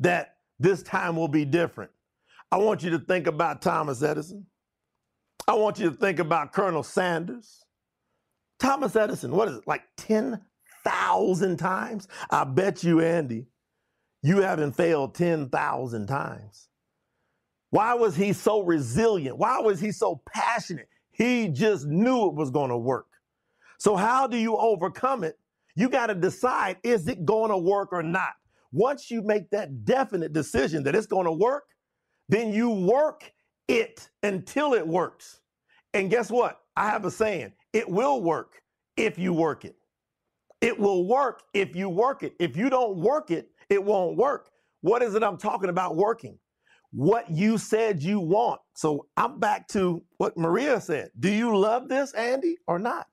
that 0.00 0.36
this 0.58 0.82
time 0.82 1.16
will 1.16 1.28
be 1.28 1.44
different. 1.44 1.90
I 2.52 2.58
want 2.58 2.82
you 2.82 2.90
to 2.90 2.98
think 2.98 3.26
about 3.26 3.62
Thomas 3.62 4.02
Edison. 4.02 4.46
I 5.46 5.54
want 5.54 5.78
you 5.78 5.90
to 5.90 5.96
think 5.96 6.18
about 6.18 6.52
Colonel 6.52 6.82
Sanders. 6.82 7.64
Thomas 8.58 8.94
Edison, 8.94 9.32
what 9.32 9.48
is 9.48 9.56
it, 9.56 9.66
like 9.66 9.82
10,000 9.96 11.56
times? 11.56 12.08
I 12.30 12.44
bet 12.44 12.84
you, 12.84 13.00
Andy, 13.00 13.46
you 14.22 14.42
haven't 14.42 14.72
failed 14.72 15.14
10,000 15.14 16.06
times. 16.06 16.68
Why 17.70 17.94
was 17.94 18.16
he 18.16 18.32
so 18.32 18.62
resilient? 18.62 19.38
Why 19.38 19.60
was 19.60 19.80
he 19.80 19.92
so 19.92 20.22
passionate? 20.32 20.88
He 21.10 21.48
just 21.48 21.86
knew 21.86 22.26
it 22.26 22.34
was 22.34 22.50
going 22.50 22.70
to 22.70 22.78
work. 22.78 23.06
So, 23.78 23.96
how 23.96 24.26
do 24.26 24.36
you 24.36 24.56
overcome 24.56 25.24
it? 25.24 25.38
You 25.76 25.88
got 25.88 26.06
to 26.06 26.14
decide 26.14 26.78
is 26.82 27.08
it 27.08 27.24
going 27.24 27.50
to 27.50 27.58
work 27.58 27.92
or 27.92 28.02
not? 28.02 28.32
Once 28.72 29.10
you 29.10 29.22
make 29.22 29.50
that 29.50 29.84
definite 29.84 30.32
decision 30.32 30.82
that 30.84 30.94
it's 30.94 31.06
going 31.06 31.26
to 31.26 31.32
work, 31.32 31.64
then 32.28 32.52
you 32.52 32.70
work 32.70 33.32
it 33.68 34.08
until 34.22 34.74
it 34.74 34.86
works. 34.86 35.40
And 35.94 36.10
guess 36.10 36.30
what? 36.30 36.60
I 36.76 36.88
have 36.88 37.04
a 37.04 37.10
saying 37.10 37.52
it 37.72 37.88
will 37.88 38.22
work 38.22 38.62
if 38.96 39.18
you 39.18 39.32
work 39.32 39.64
it. 39.64 39.76
It 40.60 40.78
will 40.78 41.06
work 41.06 41.42
if 41.54 41.74
you 41.74 41.88
work 41.88 42.22
it. 42.22 42.34
If 42.38 42.56
you 42.56 42.70
don't 42.70 42.98
work 42.98 43.30
it, 43.30 43.50
it 43.68 43.82
won't 43.82 44.16
work. 44.16 44.50
What 44.82 45.02
is 45.02 45.14
it 45.14 45.22
I'm 45.22 45.38
talking 45.38 45.70
about 45.70 45.96
working? 45.96 46.38
What 46.92 47.30
you 47.30 47.56
said 47.58 48.02
you 48.02 48.20
want. 48.20 48.60
So 48.74 49.06
I'm 49.16 49.38
back 49.38 49.68
to 49.68 50.02
what 50.18 50.36
Maria 50.36 50.80
said. 50.80 51.10
Do 51.18 51.30
you 51.30 51.56
love 51.56 51.88
this, 51.88 52.12
Andy, 52.14 52.56
or 52.66 52.78
not? 52.78 53.06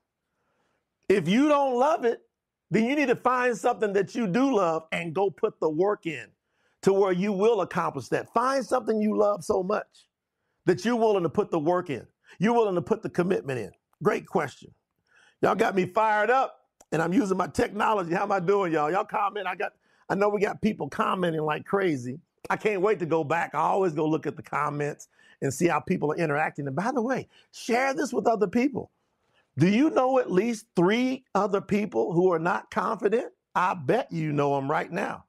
If 1.10 1.28
you 1.28 1.48
don't 1.48 1.76
love 1.76 2.04
it, 2.06 2.20
then 2.70 2.86
you 2.86 2.96
need 2.96 3.08
to 3.08 3.16
find 3.16 3.58
something 3.58 3.94
that 3.94 4.16
you 4.16 4.28
do 4.28 4.56
love 4.56 4.84
and 4.92 5.14
go 5.14 5.30
put 5.30 5.60
the 5.60 5.70
work 5.70 6.06
in 6.06 6.28
to 6.82 6.94
where 6.94 7.12
you 7.12 7.32
will 7.32 7.62
accomplish 7.62 8.08
that. 8.10 8.34
Find 8.34 8.66
something 8.66 9.02
you 9.02 9.18
love 9.18 9.44
so 9.44 9.64
much 9.64 10.08
that 10.66 10.84
you're 10.84 10.96
willing 10.96 11.24
to 11.24 11.30
put 11.30 11.50
the 11.50 11.60
work 11.60 11.90
in. 11.90 12.06
You're 12.40 12.54
willing 12.54 12.76
to 12.76 12.82
put 12.82 13.04
the 13.04 13.10
commitment 13.10 13.60
in. 13.60 13.72
Great 14.04 14.26
question. 14.28 14.72
Y'all 15.42 15.56
got 15.56 15.76
me 15.76 15.86
fired 15.86 16.30
up 16.30 16.62
and 16.92 17.02
I'm 17.02 17.14
using 17.14 17.38
my 17.38 17.48
technology. 17.48 18.14
How 18.14 18.24
am 18.24 18.32
I 18.32 18.40
doing, 18.40 18.74
y'all? 18.74 18.92
Y'all 18.92 19.06
comment. 19.06 19.48
I 19.48 19.56
got 19.56 19.74
I 20.10 20.16
know 20.16 20.30
we 20.30 20.40
got 20.40 20.62
people 20.62 20.90
commenting 20.90 21.42
like 21.42 21.66
crazy. 21.66 22.20
I 22.50 22.56
can't 22.56 22.82
wait 22.82 23.00
to 23.00 23.06
go 23.06 23.24
back. 23.24 23.54
I 23.54 23.60
always 23.60 23.94
go 23.94 24.08
look 24.08 24.26
at 24.26 24.38
the 24.38 24.44
comments 24.44 25.10
and 25.42 25.54
see 25.54 25.68
how 25.68 25.80
people 25.80 26.12
are 26.12 26.16
interacting. 26.16 26.66
And 26.68 26.76
by 26.76 26.92
the 26.92 27.02
way, 27.02 27.28
share 27.52 27.94
this 27.94 28.14
with 28.14 28.26
other 28.28 28.48
people. 28.48 28.92
Do 29.60 29.70
you 29.70 29.90
know 29.92 30.20
at 30.20 30.32
least 30.32 30.68
three 30.76 31.26
other 31.36 31.62
people 31.62 32.14
who 32.14 32.32
are 32.34 32.40
not 32.40 32.72
confident? 32.72 33.34
I 33.56 33.74
bet 33.76 34.12
you 34.12 34.34
know 34.34 34.56
them 34.56 34.70
right 34.70 34.92
now. 34.92 35.26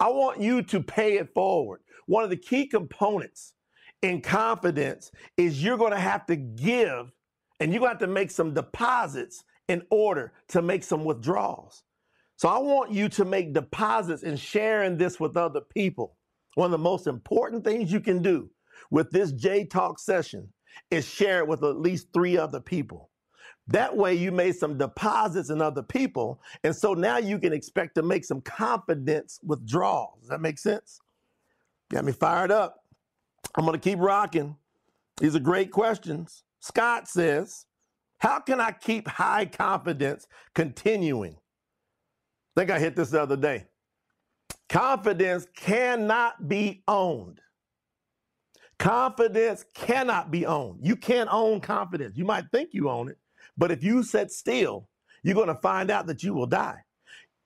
I 0.00 0.08
want 0.08 0.40
you 0.40 0.62
to 0.64 0.80
pay 0.82 1.18
it 1.18 1.34
forward. 1.34 1.80
One 2.06 2.24
of 2.24 2.30
the 2.30 2.36
key 2.36 2.68
components 2.68 3.54
in 4.02 4.20
confidence 4.20 5.12
is 5.36 5.62
you're 5.62 5.78
going 5.78 5.92
to 5.92 6.00
have 6.00 6.26
to 6.26 6.36
give 6.36 7.12
and 7.60 7.72
you're 7.72 7.80
going 7.80 7.90
to 7.90 7.94
have 7.94 8.00
to 8.00 8.06
make 8.08 8.30
some 8.30 8.54
deposits 8.54 9.44
in 9.68 9.82
order 9.90 10.32
to 10.48 10.62
make 10.62 10.84
some 10.84 11.04
withdrawals. 11.04 11.84
So 12.36 12.48
I 12.48 12.58
want 12.58 12.92
you 12.92 13.08
to 13.10 13.24
make 13.24 13.54
deposits 13.54 14.24
and 14.24 14.38
sharing 14.38 14.98
this 14.98 15.20
with 15.20 15.36
other 15.36 15.60
people. 15.60 16.16
One 16.56 16.66
of 16.66 16.72
the 16.72 16.78
most 16.78 17.06
important 17.06 17.64
things 17.64 17.92
you 17.92 18.00
can 18.00 18.22
do 18.22 18.50
with 18.90 19.10
this 19.12 19.32
J 19.32 19.64
Talk 19.66 20.00
session 20.00 20.52
is 20.90 21.06
share 21.08 21.40
it 21.40 21.48
with 21.48 21.64
at 21.64 21.78
least 21.78 22.08
three 22.14 22.38
other 22.38 22.60
people. 22.60 23.11
That 23.68 23.96
way, 23.96 24.14
you 24.14 24.32
made 24.32 24.56
some 24.56 24.76
deposits 24.76 25.50
in 25.50 25.62
other 25.62 25.82
people. 25.82 26.40
And 26.64 26.74
so 26.74 26.94
now 26.94 27.18
you 27.18 27.38
can 27.38 27.52
expect 27.52 27.94
to 27.94 28.02
make 28.02 28.24
some 28.24 28.40
confidence 28.40 29.38
withdrawals. 29.42 30.20
Does 30.20 30.28
that 30.30 30.40
make 30.40 30.58
sense? 30.58 31.00
Got 31.90 32.04
me 32.04 32.12
fired 32.12 32.50
up. 32.50 32.84
I'm 33.54 33.64
going 33.64 33.78
to 33.78 33.90
keep 33.90 33.98
rocking. 33.98 34.56
These 35.18 35.36
are 35.36 35.40
great 35.40 35.70
questions. 35.70 36.42
Scott 36.60 37.08
says, 37.08 37.66
How 38.18 38.40
can 38.40 38.60
I 38.60 38.72
keep 38.72 39.06
high 39.08 39.46
confidence 39.46 40.26
continuing? 40.54 41.36
I 42.56 42.60
think 42.60 42.70
I 42.70 42.78
hit 42.78 42.96
this 42.96 43.10
the 43.10 43.22
other 43.22 43.36
day. 43.36 43.66
Confidence 44.68 45.46
cannot 45.54 46.48
be 46.48 46.82
owned. 46.88 47.40
Confidence 48.78 49.64
cannot 49.74 50.30
be 50.30 50.46
owned. 50.46 50.80
You 50.82 50.96
can't 50.96 51.28
own 51.32 51.60
confidence. 51.60 52.16
You 52.16 52.24
might 52.24 52.46
think 52.50 52.70
you 52.72 52.90
own 52.90 53.08
it, 53.08 53.18
but 53.56 53.70
if 53.70 53.82
you 53.82 54.02
sit 54.02 54.30
still, 54.30 54.88
you're 55.22 55.34
going 55.34 55.48
to 55.48 55.54
find 55.56 55.90
out 55.90 56.06
that 56.06 56.22
you 56.22 56.34
will 56.34 56.46
die. 56.46 56.78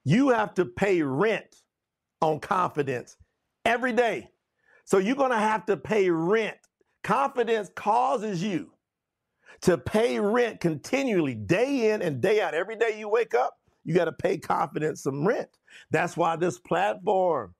You 0.03 0.29
have 0.29 0.53
to 0.55 0.65
pay 0.65 1.01
rent 1.01 1.55
on 2.21 2.39
confidence 2.39 3.17
every 3.65 3.93
day. 3.93 4.29
So 4.85 4.97
you're 4.97 5.15
going 5.15 5.31
to 5.31 5.37
have 5.37 5.65
to 5.65 5.77
pay 5.77 6.09
rent. 6.09 6.57
Confidence 7.03 7.69
causes 7.75 8.41
you 8.41 8.71
to 9.61 9.77
pay 9.77 10.19
rent 10.19 10.59
continually, 10.59 11.35
day 11.35 11.91
in 11.91 12.01
and 12.01 12.21
day 12.21 12.41
out. 12.41 12.53
Every 12.53 12.75
day 12.75 12.97
you 12.97 13.09
wake 13.09 13.33
up, 13.33 13.55
you 13.83 13.93
got 13.93 14.05
to 14.05 14.11
pay 14.11 14.37
confidence 14.37 15.03
some 15.03 15.27
rent. 15.27 15.49
That's 15.91 16.17
why 16.17 16.35
this 16.35 16.59
platform 16.59 17.53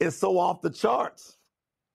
is 0.00 0.16
so 0.16 0.38
off 0.38 0.60
the 0.62 0.70
charts. 0.70 1.36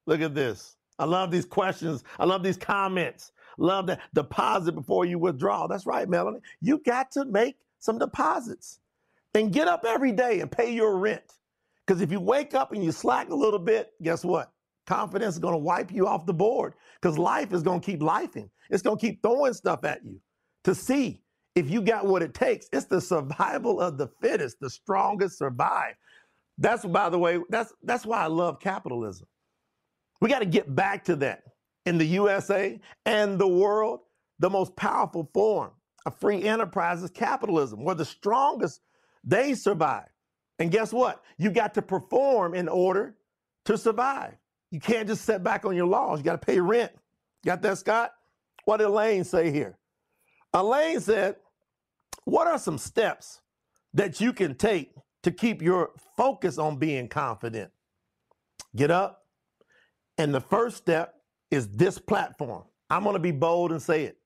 Look 0.05 0.21
at 0.21 0.35
this. 0.35 0.75
I 0.99 1.05
love 1.05 1.31
these 1.31 1.45
questions. 1.45 2.03
I 2.19 2.25
love 2.25 2.43
these 2.43 2.57
comments. 2.57 3.31
Love 3.57 3.87
that 3.87 4.01
deposit 4.13 4.73
before 4.73 5.05
you 5.05 5.19
withdraw. 5.19 5.67
That's 5.67 5.85
right, 5.85 6.07
Melanie. 6.07 6.39
You 6.61 6.79
got 6.85 7.11
to 7.11 7.25
make 7.25 7.57
some 7.79 7.97
deposits 7.97 8.79
and 9.33 9.51
get 9.51 9.67
up 9.67 9.85
every 9.85 10.11
day 10.11 10.39
and 10.39 10.51
pay 10.51 10.73
your 10.73 10.97
rent. 10.97 11.23
Because 11.85 12.01
if 12.01 12.11
you 12.11 12.19
wake 12.19 12.53
up 12.53 12.71
and 12.71 12.83
you 12.83 12.91
slack 12.91 13.29
a 13.29 13.35
little 13.35 13.59
bit, 13.59 13.93
guess 14.01 14.23
what? 14.23 14.51
Confidence 14.85 15.35
is 15.35 15.39
going 15.39 15.53
to 15.53 15.59
wipe 15.59 15.91
you 15.91 16.07
off 16.07 16.25
the 16.25 16.33
board 16.33 16.73
because 17.01 17.17
life 17.17 17.53
is 17.53 17.63
going 17.63 17.81
to 17.81 17.85
keep 17.85 17.99
lifing. 17.99 18.49
It's 18.69 18.81
going 18.81 18.97
to 18.97 19.01
keep 19.01 19.21
throwing 19.21 19.53
stuff 19.53 19.83
at 19.83 20.03
you 20.05 20.19
to 20.63 20.75
see 20.75 21.21
if 21.55 21.69
you 21.69 21.81
got 21.81 22.05
what 22.05 22.21
it 22.21 22.33
takes. 22.33 22.67
It's 22.73 22.85
the 22.85 23.01
survival 23.01 23.79
of 23.79 23.97
the 23.97 24.07
fittest, 24.21 24.59
the 24.59 24.69
strongest 24.69 25.37
survive. 25.37 25.95
That's 26.57 26.85
by 26.85 27.09
the 27.09 27.19
way, 27.19 27.39
that's 27.49 27.73
that's 27.83 28.05
why 28.05 28.23
I 28.23 28.27
love 28.27 28.59
capitalism. 28.59 29.27
We 30.21 30.29
got 30.29 30.39
to 30.39 30.45
get 30.45 30.73
back 30.73 31.05
to 31.05 31.15
that 31.17 31.43
in 31.85 31.97
the 31.97 32.05
USA 32.05 32.79
and 33.05 33.37
the 33.37 33.47
world, 33.47 34.01
the 34.39 34.49
most 34.49 34.75
powerful 34.75 35.29
form 35.33 35.71
of 36.05 36.17
free 36.17 36.43
enterprise 36.43 37.03
is 37.03 37.09
capitalism, 37.11 37.83
where 37.83 37.95
the 37.95 38.05
strongest, 38.05 38.81
they 39.23 39.53
survive. 39.53 40.07
And 40.59 40.71
guess 40.71 40.93
what? 40.93 41.23
You 41.37 41.49
got 41.49 41.73
to 41.75 41.81
perform 41.81 42.53
in 42.53 42.67
order 42.67 43.15
to 43.65 43.77
survive. 43.77 44.35
You 44.71 44.79
can't 44.79 45.07
just 45.07 45.25
sit 45.25 45.43
back 45.43 45.65
on 45.65 45.75
your 45.75 45.87
laws. 45.87 46.19
You 46.19 46.25
got 46.25 46.41
to 46.41 46.45
pay 46.45 46.59
rent. 46.59 46.91
Got 47.45 47.61
that, 47.61 47.77
Scott? 47.77 48.11
What 48.65 48.77
did 48.77 48.87
Elaine 48.87 49.23
say 49.23 49.51
here? 49.51 49.77
Elaine 50.53 50.99
said, 50.99 51.35
What 52.25 52.47
are 52.47 52.57
some 52.57 52.77
steps 52.77 53.41
that 53.93 54.21
you 54.21 54.33
can 54.33 54.55
take 54.55 54.93
to 55.23 55.31
keep 55.31 55.61
your 55.61 55.91
focus 56.15 56.57
on 56.57 56.77
being 56.77 57.07
confident? 57.07 57.71
Get 58.75 58.91
up. 58.91 59.25
And 60.17 60.33
the 60.33 60.41
first 60.41 60.77
step 60.77 61.15
is 61.53 61.67
this 61.69 61.99
platform. 61.99 62.63
I'm 62.89 63.03
going 63.03 63.13
to 63.13 63.19
be 63.19 63.31
bold 63.31 63.71
and 63.71 63.81
say 63.81 64.05
it. 64.05 64.17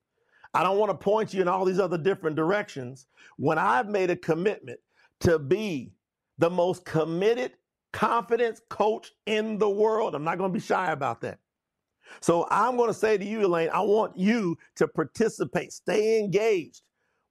I 0.53 0.63
don't 0.63 0.77
want 0.77 0.91
to 0.91 0.97
point 0.97 1.33
you 1.33 1.41
in 1.41 1.49
all 1.49 1.65
these 1.65 1.79
other 1.79 1.97
different 1.97 2.37
directions 2.37 3.05
when 3.35 3.57
I've 3.57 3.89
made 3.89 4.09
a 4.09 4.15
commitment 4.15 4.79
to 5.21 5.37
be 5.37 5.91
the 6.37 6.49
most 6.49 6.85
committed 6.85 7.51
confidence 7.91 8.61
coach 8.69 9.11
in 9.25 9.57
the 9.57 9.69
world. 9.69 10.15
I'm 10.15 10.23
not 10.23 10.37
going 10.37 10.51
to 10.51 10.57
be 10.57 10.63
shy 10.65 10.91
about 10.91 11.19
that. 11.21 11.39
So 12.21 12.47
I'm 12.49 12.77
going 12.77 12.87
to 12.87 12.93
say 12.93 13.17
to 13.17 13.25
you, 13.25 13.45
Elaine, 13.45 13.69
I 13.73 13.81
want 13.81 14.17
you 14.17 14.57
to 14.77 14.87
participate, 14.87 15.73
stay 15.73 16.19
engaged 16.19 16.81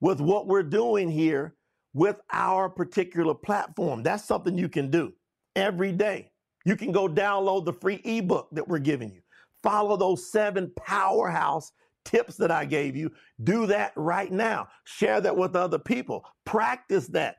with 0.00 0.21
what 0.21 0.47
we're 0.47 0.62
doing 0.62 1.11
here 1.11 1.55
with 1.95 2.21
our 2.33 2.69
particular 2.69 3.33
platform. 3.33 4.03
That's 4.03 4.25
something 4.25 4.59
you 4.59 4.69
can 4.69 4.91
do 4.91 5.15
every 5.55 5.93
day. 5.93 6.31
You 6.67 6.76
can 6.76 6.93
go 6.93 7.09
download 7.09 7.65
the 7.65 7.73
free 7.73 8.03
ebook 8.05 8.49
that 8.53 8.69
we're 8.69 8.79
giving 8.79 9.11
you 9.11 9.23
follow 9.66 9.96
those 9.96 10.30
seven 10.30 10.70
powerhouse 10.76 11.73
tips 12.04 12.37
that 12.37 12.52
I 12.52 12.64
gave 12.64 12.94
you. 12.94 13.11
Do 13.42 13.66
that 13.66 13.92
right 13.96 14.30
now. 14.30 14.68
Share 14.85 15.20
that 15.20 15.37
with 15.37 15.56
other 15.56 15.80
people. 15.80 16.25
Practice 16.44 17.08
that. 17.08 17.38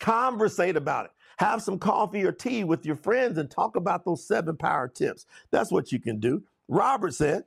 Conversate 0.00 0.76
about 0.76 1.04
it. 1.04 1.10
Have 1.38 1.60
some 1.60 1.78
coffee 1.78 2.24
or 2.24 2.32
tea 2.32 2.64
with 2.64 2.86
your 2.86 2.96
friends 2.96 3.36
and 3.36 3.50
talk 3.50 3.76
about 3.76 4.06
those 4.06 4.26
seven 4.26 4.56
power 4.56 4.88
tips. 4.88 5.26
That's 5.50 5.70
what 5.70 5.92
you 5.92 6.00
can 6.00 6.18
do. 6.18 6.42
Robert 6.66 7.12
said, 7.12 7.44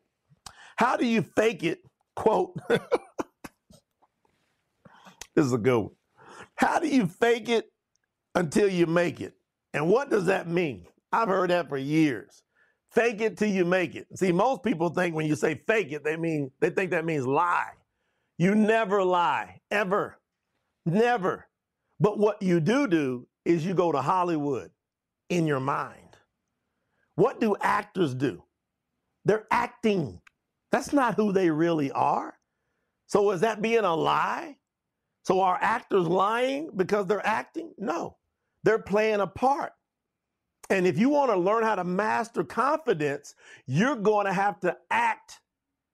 How 0.75 0.95
do 0.95 1.07
you 1.07 1.23
fake 1.23 1.63
it? 1.63 1.79
Quote, 2.15 2.55
this 2.69 2.79
is 5.37 5.53
a 5.53 5.57
good 5.57 5.79
one. 5.79 5.91
How 6.53 6.79
do 6.79 6.87
you 6.87 7.07
fake 7.07 7.49
it 7.49 7.71
until 8.35 8.69
you 8.69 8.85
make 8.85 9.21
it? 9.21 9.33
And 9.73 9.89
what 9.89 10.11
does 10.11 10.25
that 10.25 10.47
mean? 10.47 10.85
I've 11.11 11.29
heard 11.29 11.49
that 11.49 11.67
for 11.67 11.77
years. 11.77 12.43
Fake 12.91 13.21
it 13.21 13.37
till 13.37 13.49
you 13.49 13.65
make 13.65 13.95
it. 13.95 14.07
See, 14.17 14.31
most 14.31 14.63
people 14.63 14.89
think 14.89 15.15
when 15.15 15.27
you 15.27 15.35
say 15.35 15.61
fake 15.67 15.91
it, 15.91 16.03
they 16.03 16.17
mean 16.17 16.51
they 16.59 16.69
think 16.69 16.91
that 16.91 17.05
means 17.05 17.27
lie. 17.27 17.71
You 18.37 18.55
never 18.55 19.03
lie, 19.03 19.61
ever. 19.69 20.17
Never. 20.85 21.47
But 21.99 22.17
what 22.17 22.41
you 22.41 22.59
do 22.59 22.87
do 22.87 23.27
is 23.45 23.65
you 23.65 23.73
go 23.73 23.91
to 23.91 24.01
Hollywood 24.01 24.71
in 25.29 25.45
your 25.45 25.59
mind. 25.59 26.17
What 27.15 27.39
do 27.41 27.55
actors 27.61 28.15
do? 28.15 28.43
They're 29.25 29.45
acting. 29.51 30.21
That's 30.71 30.93
not 30.93 31.15
who 31.15 31.33
they 31.33 31.49
really 31.51 31.91
are. 31.91 32.33
So 33.07 33.31
is 33.31 33.41
that 33.41 33.61
being 33.61 33.83
a 33.83 33.95
lie? 33.95 34.57
So 35.23 35.41
are 35.41 35.57
actors 35.61 36.07
lying 36.07 36.69
because 36.75 37.07
they're 37.07 37.25
acting? 37.25 37.73
No. 37.77 38.17
They're 38.63 38.79
playing 38.79 39.19
a 39.19 39.27
part. 39.27 39.73
And 40.69 40.85
if 40.87 40.99
you 40.99 41.09
want 41.09 41.31
to 41.31 41.37
learn 41.37 41.63
how 41.63 41.75
to 41.75 41.83
master 41.83 42.43
confidence, 42.43 43.35
you're 43.65 43.95
going 43.95 44.25
to 44.27 44.33
have 44.33 44.59
to 44.61 44.77
act 44.91 45.41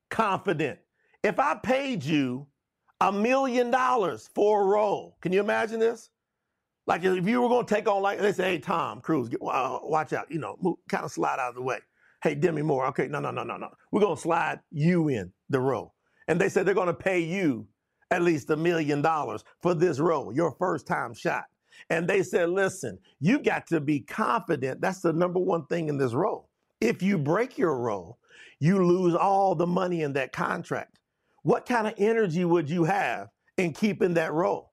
confident. 0.10 0.80
If 1.24 1.40
I 1.40 1.56
paid 1.56 2.04
you 2.04 2.48
a 3.02 3.12
million 3.12 3.72
dollars 3.72 4.30
for 4.36 4.64
a 4.64 4.66
role, 4.66 5.18
can 5.22 5.34
you 5.34 5.40
imagine 5.40 5.80
this? 5.80 6.10
Like 6.88 7.04
if 7.04 7.28
you 7.28 7.42
were 7.42 7.50
going 7.50 7.66
to 7.66 7.74
take 7.74 7.88
on, 7.88 8.02
like 8.02 8.20
they 8.20 8.32
say, 8.32 8.54
hey 8.54 8.60
Tom 8.60 9.02
Cruise, 9.02 9.30
get, 9.30 9.42
uh, 9.42 9.80
watch 9.84 10.14
out, 10.14 10.32
you 10.32 10.40
know, 10.40 10.56
move, 10.62 10.78
kind 10.90 11.04
of 11.04 11.12
slide 11.12 11.40
out 11.40 11.50
of 11.50 11.56
the 11.56 11.62
way. 11.62 11.80
Hey 12.22 12.36
Demi 12.36 12.62
Moore, 12.62 12.88
okay, 12.88 13.08
no, 13.08 13.20
no, 13.20 13.32
no, 13.32 13.44
no, 13.44 13.58
no. 13.58 13.70
We're 13.92 14.02
going 14.02 14.16
to 14.16 14.22
slide 14.22 14.60
you 14.72 15.10
in 15.10 15.32
the 15.50 15.60
role, 15.60 15.96
and 16.28 16.40
they 16.40 16.50
said 16.50 16.66
they're 16.66 16.76
going 16.76 16.88
to 16.88 16.94
pay 16.94 17.20
you 17.20 17.68
at 18.12 18.22
least 18.22 18.50
a 18.52 18.56
million 18.56 19.02
dollars 19.02 19.44
for 19.62 19.74
this 19.74 20.00
role, 20.00 20.34
your 20.34 20.52
first 20.60 20.88
time 20.88 21.14
shot. 21.14 21.46
And 21.90 22.08
they 22.08 22.24
said, 22.24 22.50
listen, 22.50 22.98
you 23.20 23.40
got 23.40 23.68
to 23.68 23.80
be 23.80 24.00
confident. 24.00 24.82
That's 24.82 25.02
the 25.02 25.14
number 25.14 25.40
one 25.40 25.66
thing 25.68 25.90
in 25.90 25.98
this 25.98 26.14
role. 26.14 26.50
If 26.82 27.02
you 27.02 27.18
break 27.18 27.58
your 27.58 27.78
role, 27.78 28.20
you 28.60 28.84
lose 28.86 29.16
all 29.16 29.56
the 29.56 29.68
money 29.68 30.02
in 30.02 30.14
that 30.14 30.32
contract. 30.32 31.00
What 31.44 31.66
kind 31.66 31.88
of 31.88 31.94
energy 31.98 32.46
would 32.46 32.70
you 32.70 32.84
have 32.86 33.28
in 33.58 33.74
keeping 33.74 34.16
that 34.16 34.34
role? 34.34 34.72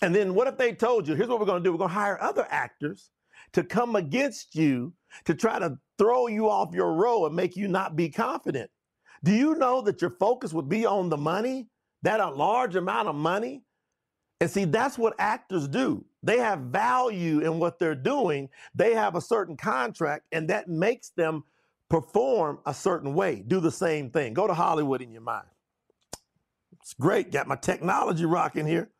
And 0.00 0.14
then 0.14 0.34
what 0.34 0.46
if 0.46 0.56
they 0.56 0.72
told 0.72 1.08
you, 1.08 1.14
here's 1.14 1.28
what 1.28 1.40
we're 1.40 1.46
going 1.46 1.62
to 1.62 1.68
do 1.68 1.72
we're 1.72 1.78
going 1.78 1.90
to 1.90 1.94
hire 1.94 2.20
other 2.22 2.46
actors 2.50 3.10
to 3.52 3.64
come 3.64 3.96
against 3.96 4.54
you 4.54 4.92
to 5.24 5.34
try 5.34 5.58
to 5.58 5.76
throw 5.98 6.28
you 6.28 6.48
off 6.48 6.74
your 6.74 6.94
role 6.94 7.26
and 7.26 7.34
make 7.34 7.56
you 7.56 7.66
not 7.66 7.96
be 7.96 8.08
confident? 8.08 8.70
Do 9.24 9.32
you 9.32 9.56
know 9.56 9.80
that 9.82 10.00
your 10.00 10.14
focus 10.20 10.52
would 10.52 10.68
be 10.68 10.86
on 10.86 11.08
the 11.08 11.16
money, 11.16 11.68
that 12.02 12.20
a 12.20 12.30
large 12.30 12.76
amount 12.76 13.08
of 13.08 13.16
money? 13.16 13.64
And 14.40 14.48
see, 14.48 14.64
that's 14.64 14.96
what 14.96 15.14
actors 15.18 15.66
do. 15.66 16.04
They 16.22 16.38
have 16.38 16.60
value 16.60 17.40
in 17.40 17.58
what 17.58 17.78
they're 17.78 17.94
doing. 17.94 18.48
They 18.74 18.94
have 18.94 19.14
a 19.14 19.20
certain 19.20 19.56
contract, 19.56 20.24
and 20.32 20.48
that 20.50 20.68
makes 20.68 21.10
them 21.10 21.44
perform 21.88 22.58
a 22.66 22.74
certain 22.74 23.14
way. 23.14 23.42
Do 23.46 23.60
the 23.60 23.70
same 23.70 24.10
thing. 24.10 24.34
Go 24.34 24.46
to 24.46 24.54
Hollywood 24.54 25.00
in 25.00 25.12
your 25.12 25.22
mind. 25.22 25.46
It's 26.80 26.94
great. 26.94 27.32
Got 27.32 27.46
my 27.46 27.56
technology 27.56 28.24
rocking 28.24 28.66
here. 28.66 28.90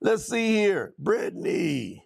Let's 0.00 0.28
see 0.28 0.54
here. 0.54 0.94
Brittany 0.98 2.04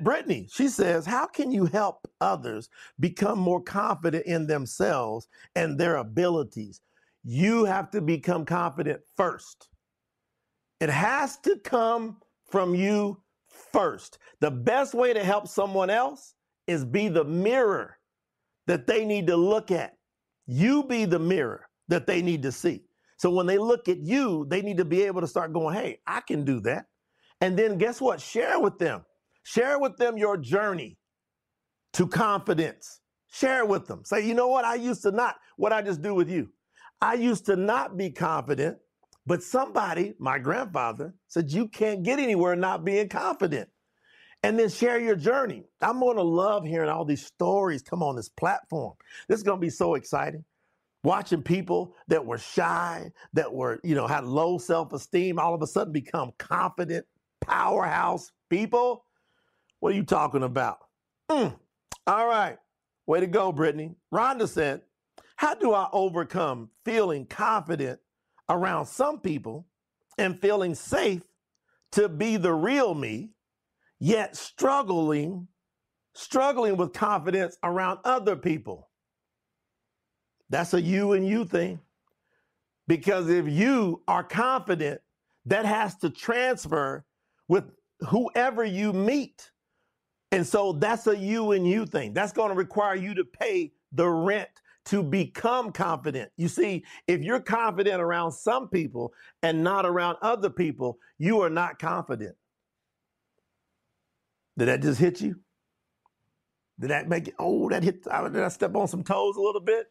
Brittany, 0.00 0.48
she 0.50 0.68
says, 0.68 1.04
how 1.04 1.26
can 1.26 1.50
you 1.50 1.66
help 1.66 2.08
others 2.20 2.68
become 3.00 3.38
more 3.38 3.60
confident 3.60 4.24
in 4.26 4.46
themselves 4.46 5.28
and 5.54 5.78
their 5.78 5.96
abilities? 5.96 6.80
You 7.24 7.64
have 7.64 7.90
to 7.90 8.00
become 8.00 8.44
confident 8.44 9.00
first. 9.16 9.68
It 10.80 10.90
has 10.90 11.38
to 11.38 11.58
come 11.64 12.18
from 12.48 12.74
you 12.74 13.20
first. 13.72 14.18
The 14.40 14.50
best 14.50 14.94
way 14.94 15.12
to 15.12 15.24
help 15.24 15.48
someone 15.48 15.90
else 15.90 16.34
is 16.66 16.84
be 16.84 17.08
the 17.08 17.24
mirror 17.24 17.96
that 18.66 18.86
they 18.86 19.04
need 19.04 19.26
to 19.28 19.36
look 19.36 19.70
at. 19.70 19.94
You 20.46 20.84
be 20.84 21.04
the 21.04 21.18
mirror 21.18 21.68
that 21.88 22.06
they 22.06 22.22
need 22.22 22.42
to 22.42 22.52
see. 22.52 22.82
So 23.18 23.30
when 23.30 23.46
they 23.46 23.58
look 23.58 23.88
at 23.88 23.98
you, 23.98 24.46
they 24.48 24.62
need 24.62 24.76
to 24.76 24.84
be 24.84 25.02
able 25.02 25.20
to 25.20 25.26
start 25.26 25.52
going, 25.52 25.74
hey, 25.74 26.00
I 26.06 26.20
can 26.20 26.44
do 26.44 26.60
that. 26.60 26.86
And 27.40 27.58
then 27.58 27.78
guess 27.78 28.00
what? 28.00 28.20
Share 28.20 28.60
with 28.60 28.78
them. 28.78 29.04
Share 29.42 29.78
with 29.78 29.96
them 29.96 30.18
your 30.18 30.36
journey 30.36 30.98
to 31.94 32.06
confidence. 32.06 33.00
Share 33.28 33.60
it 33.60 33.68
with 33.68 33.86
them. 33.86 34.02
Say, 34.04 34.26
you 34.26 34.34
know 34.34 34.48
what? 34.48 34.64
I 34.64 34.74
used 34.74 35.02
to 35.02 35.10
not, 35.10 35.36
what 35.56 35.72
I 35.72 35.82
just 35.82 36.02
do 36.02 36.14
with 36.14 36.28
you. 36.28 36.48
I 37.00 37.14
used 37.14 37.46
to 37.46 37.56
not 37.56 37.96
be 37.96 38.10
confident, 38.10 38.78
but 39.26 39.42
somebody, 39.42 40.14
my 40.18 40.38
grandfather, 40.38 41.14
said, 41.28 41.50
you 41.50 41.68
can't 41.68 42.02
get 42.02 42.18
anywhere 42.18 42.56
not 42.56 42.84
being 42.84 43.08
confident. 43.08 43.68
And 44.42 44.58
then 44.58 44.68
share 44.68 45.00
your 45.00 45.16
journey. 45.16 45.64
I'm 45.80 45.98
going 45.98 46.16
to 46.16 46.22
love 46.22 46.64
hearing 46.64 46.88
all 46.88 47.04
these 47.04 47.26
stories 47.26 47.82
come 47.82 48.02
on 48.02 48.14
this 48.14 48.28
platform. 48.28 48.94
This 49.28 49.38
is 49.38 49.42
going 49.42 49.58
to 49.58 49.64
be 49.64 49.70
so 49.70 49.94
exciting 49.94 50.44
watching 51.06 51.40
people 51.42 51.94
that 52.08 52.24
were 52.24 52.38
shy, 52.38 53.10
that 53.32 53.52
were, 53.52 53.80
you 53.84 53.94
know, 53.94 54.06
had 54.06 54.24
low 54.24 54.58
self 54.58 54.92
esteem, 54.92 55.38
all 55.38 55.54
of 55.54 55.62
a 55.62 55.66
sudden 55.66 55.92
become 55.92 56.32
confident, 56.38 57.06
powerhouse 57.40 58.32
people. 58.50 59.04
What 59.80 59.92
are 59.92 59.96
you 59.96 60.04
talking 60.04 60.42
about? 60.42 60.78
Mm. 61.30 61.56
All 62.06 62.26
right. 62.26 62.58
Way 63.06 63.20
to 63.20 63.26
go, 63.28 63.52
Brittany. 63.52 63.94
Rhonda 64.12 64.48
said, 64.48 64.82
How 65.36 65.54
do 65.54 65.72
I 65.72 65.88
overcome 65.92 66.70
feeling 66.84 67.26
confident 67.26 68.00
around 68.48 68.86
some 68.86 69.20
people 69.20 69.66
and 70.18 70.40
feeling 70.40 70.74
safe 70.74 71.22
to 71.92 72.08
be 72.08 72.36
the 72.36 72.52
real 72.52 72.94
me, 72.94 73.30
yet 73.98 74.36
struggling, 74.36 75.48
struggling 76.14 76.76
with 76.76 76.92
confidence 76.92 77.56
around 77.62 77.98
other 78.04 78.36
people? 78.36 78.90
That's 80.48 80.74
a 80.74 80.80
you 80.80 81.12
and 81.12 81.26
you 81.26 81.44
thing. 81.44 81.80
Because 82.88 83.28
if 83.28 83.48
you 83.48 84.02
are 84.06 84.22
confident, 84.22 85.00
that 85.46 85.64
has 85.64 85.96
to 85.98 86.10
transfer 86.10 87.04
with 87.48 87.64
whoever 88.00 88.64
you 88.64 88.92
meet. 88.92 89.50
And 90.32 90.46
so 90.46 90.72
that's 90.72 91.06
a 91.06 91.16
you 91.16 91.52
and 91.52 91.66
you 91.66 91.86
thing. 91.86 92.12
That's 92.12 92.32
going 92.32 92.50
to 92.50 92.56
require 92.56 92.96
you 92.96 93.14
to 93.14 93.24
pay 93.24 93.72
the 93.92 94.08
rent 94.08 94.48
to 94.86 95.02
become 95.02 95.72
confident. 95.72 96.30
You 96.36 96.48
see, 96.48 96.84
if 97.06 97.22
you're 97.22 97.40
confident 97.40 98.00
around 98.00 98.32
some 98.32 98.68
people 98.68 99.12
and 99.42 99.62
not 99.62 99.84
around 99.84 100.16
other 100.22 100.50
people, 100.50 100.98
you 101.18 101.40
are 101.42 101.50
not 101.50 101.78
confident. 101.78 102.36
Did 104.58 104.68
that 104.68 104.82
just 104.82 105.00
hit 105.00 105.20
you? 105.20 105.36
Did 106.78 106.90
that 106.90 107.08
make 107.08 107.28
it? 107.28 107.34
Oh, 107.38 107.68
that 107.68 107.82
hit. 107.82 108.04
Did 108.04 108.12
I 108.12 108.48
step 108.48 108.74
on 108.74 108.88
some 108.88 109.02
toes 109.02 109.36
a 109.36 109.40
little 109.40 109.60
bit? 109.60 109.86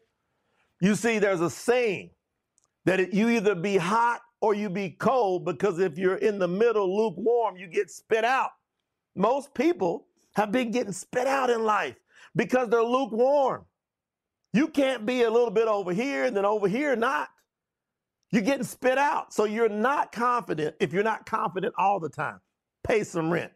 You 0.80 0.94
see, 0.94 1.18
there's 1.18 1.40
a 1.40 1.50
saying 1.50 2.10
that 2.84 3.00
it, 3.00 3.12
you 3.14 3.28
either 3.30 3.54
be 3.54 3.76
hot 3.76 4.20
or 4.40 4.54
you 4.54 4.70
be 4.70 4.90
cold 4.90 5.44
because 5.44 5.78
if 5.78 5.98
you're 5.98 6.16
in 6.16 6.38
the 6.38 6.48
middle, 6.48 6.96
lukewarm, 6.96 7.56
you 7.56 7.66
get 7.66 7.90
spit 7.90 8.24
out. 8.24 8.50
Most 9.14 9.54
people 9.54 10.06
have 10.34 10.52
been 10.52 10.70
getting 10.70 10.92
spit 10.92 11.26
out 11.26 11.50
in 11.50 11.64
life 11.64 11.96
because 12.34 12.68
they're 12.68 12.82
lukewarm. 12.82 13.64
You 14.56 14.68
can't 14.68 15.04
be 15.04 15.22
a 15.24 15.30
little 15.30 15.50
bit 15.50 15.68
over 15.68 15.92
here 15.92 16.24
and 16.24 16.34
then 16.34 16.46
over 16.46 16.66
here 16.66 16.96
not. 16.96 17.28
You're 18.30 18.40
getting 18.40 18.64
spit 18.64 18.96
out. 18.96 19.34
So 19.34 19.44
you're 19.44 19.68
not 19.68 20.12
confident 20.12 20.76
if 20.80 20.94
you're 20.94 21.02
not 21.02 21.26
confident 21.26 21.74
all 21.76 22.00
the 22.00 22.08
time. 22.08 22.40
Pay 22.82 23.04
some 23.04 23.30
rent 23.30 23.52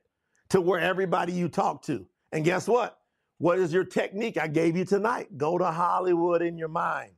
to 0.50 0.60
where 0.60 0.78
everybody 0.78 1.32
you 1.32 1.48
talk 1.48 1.80
to. 1.84 2.06
And 2.32 2.44
guess 2.44 2.68
what? 2.68 2.98
What 3.38 3.58
is 3.58 3.72
your 3.72 3.84
technique 3.84 4.36
I 4.36 4.46
gave 4.46 4.76
you 4.76 4.84
tonight? 4.84 5.38
Go 5.38 5.56
to 5.56 5.70
Hollywood 5.70 6.42
in 6.42 6.58
your 6.58 6.68
mind. 6.68 7.12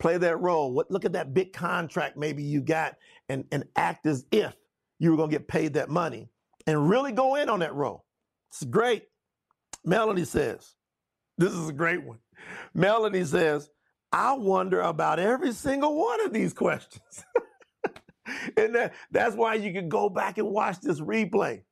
Play 0.00 0.18
that 0.18 0.40
role. 0.40 0.72
What, 0.72 0.90
look 0.90 1.04
at 1.04 1.12
that 1.12 1.32
big 1.32 1.52
contract 1.52 2.16
maybe 2.16 2.42
you 2.42 2.60
got 2.60 2.96
and, 3.28 3.44
and 3.52 3.62
act 3.76 4.04
as 4.04 4.26
if 4.32 4.52
you 4.98 5.12
were 5.12 5.16
going 5.16 5.30
to 5.30 5.38
get 5.38 5.46
paid 5.46 5.74
that 5.74 5.88
money 5.88 6.28
and 6.66 6.90
really 6.90 7.12
go 7.12 7.36
in 7.36 7.48
on 7.48 7.60
that 7.60 7.72
role. 7.72 8.04
It's 8.50 8.64
great. 8.64 9.04
Melanie 9.84 10.24
says, 10.24 10.74
this 11.38 11.52
is 11.52 11.68
a 11.68 11.72
great 11.72 12.02
one. 12.02 12.18
Melanie 12.74 13.24
says, 13.24 13.70
I 14.12 14.32
wonder 14.34 14.80
about 14.80 15.18
every 15.18 15.52
single 15.52 15.96
one 15.96 16.24
of 16.24 16.32
these 16.32 16.52
questions. 16.52 17.24
and 18.56 18.74
that, 18.74 18.94
that's 19.10 19.34
why 19.34 19.54
you 19.54 19.72
can 19.72 19.88
go 19.88 20.08
back 20.08 20.38
and 20.38 20.48
watch 20.48 20.80
this 20.80 21.00
replay. 21.00 21.62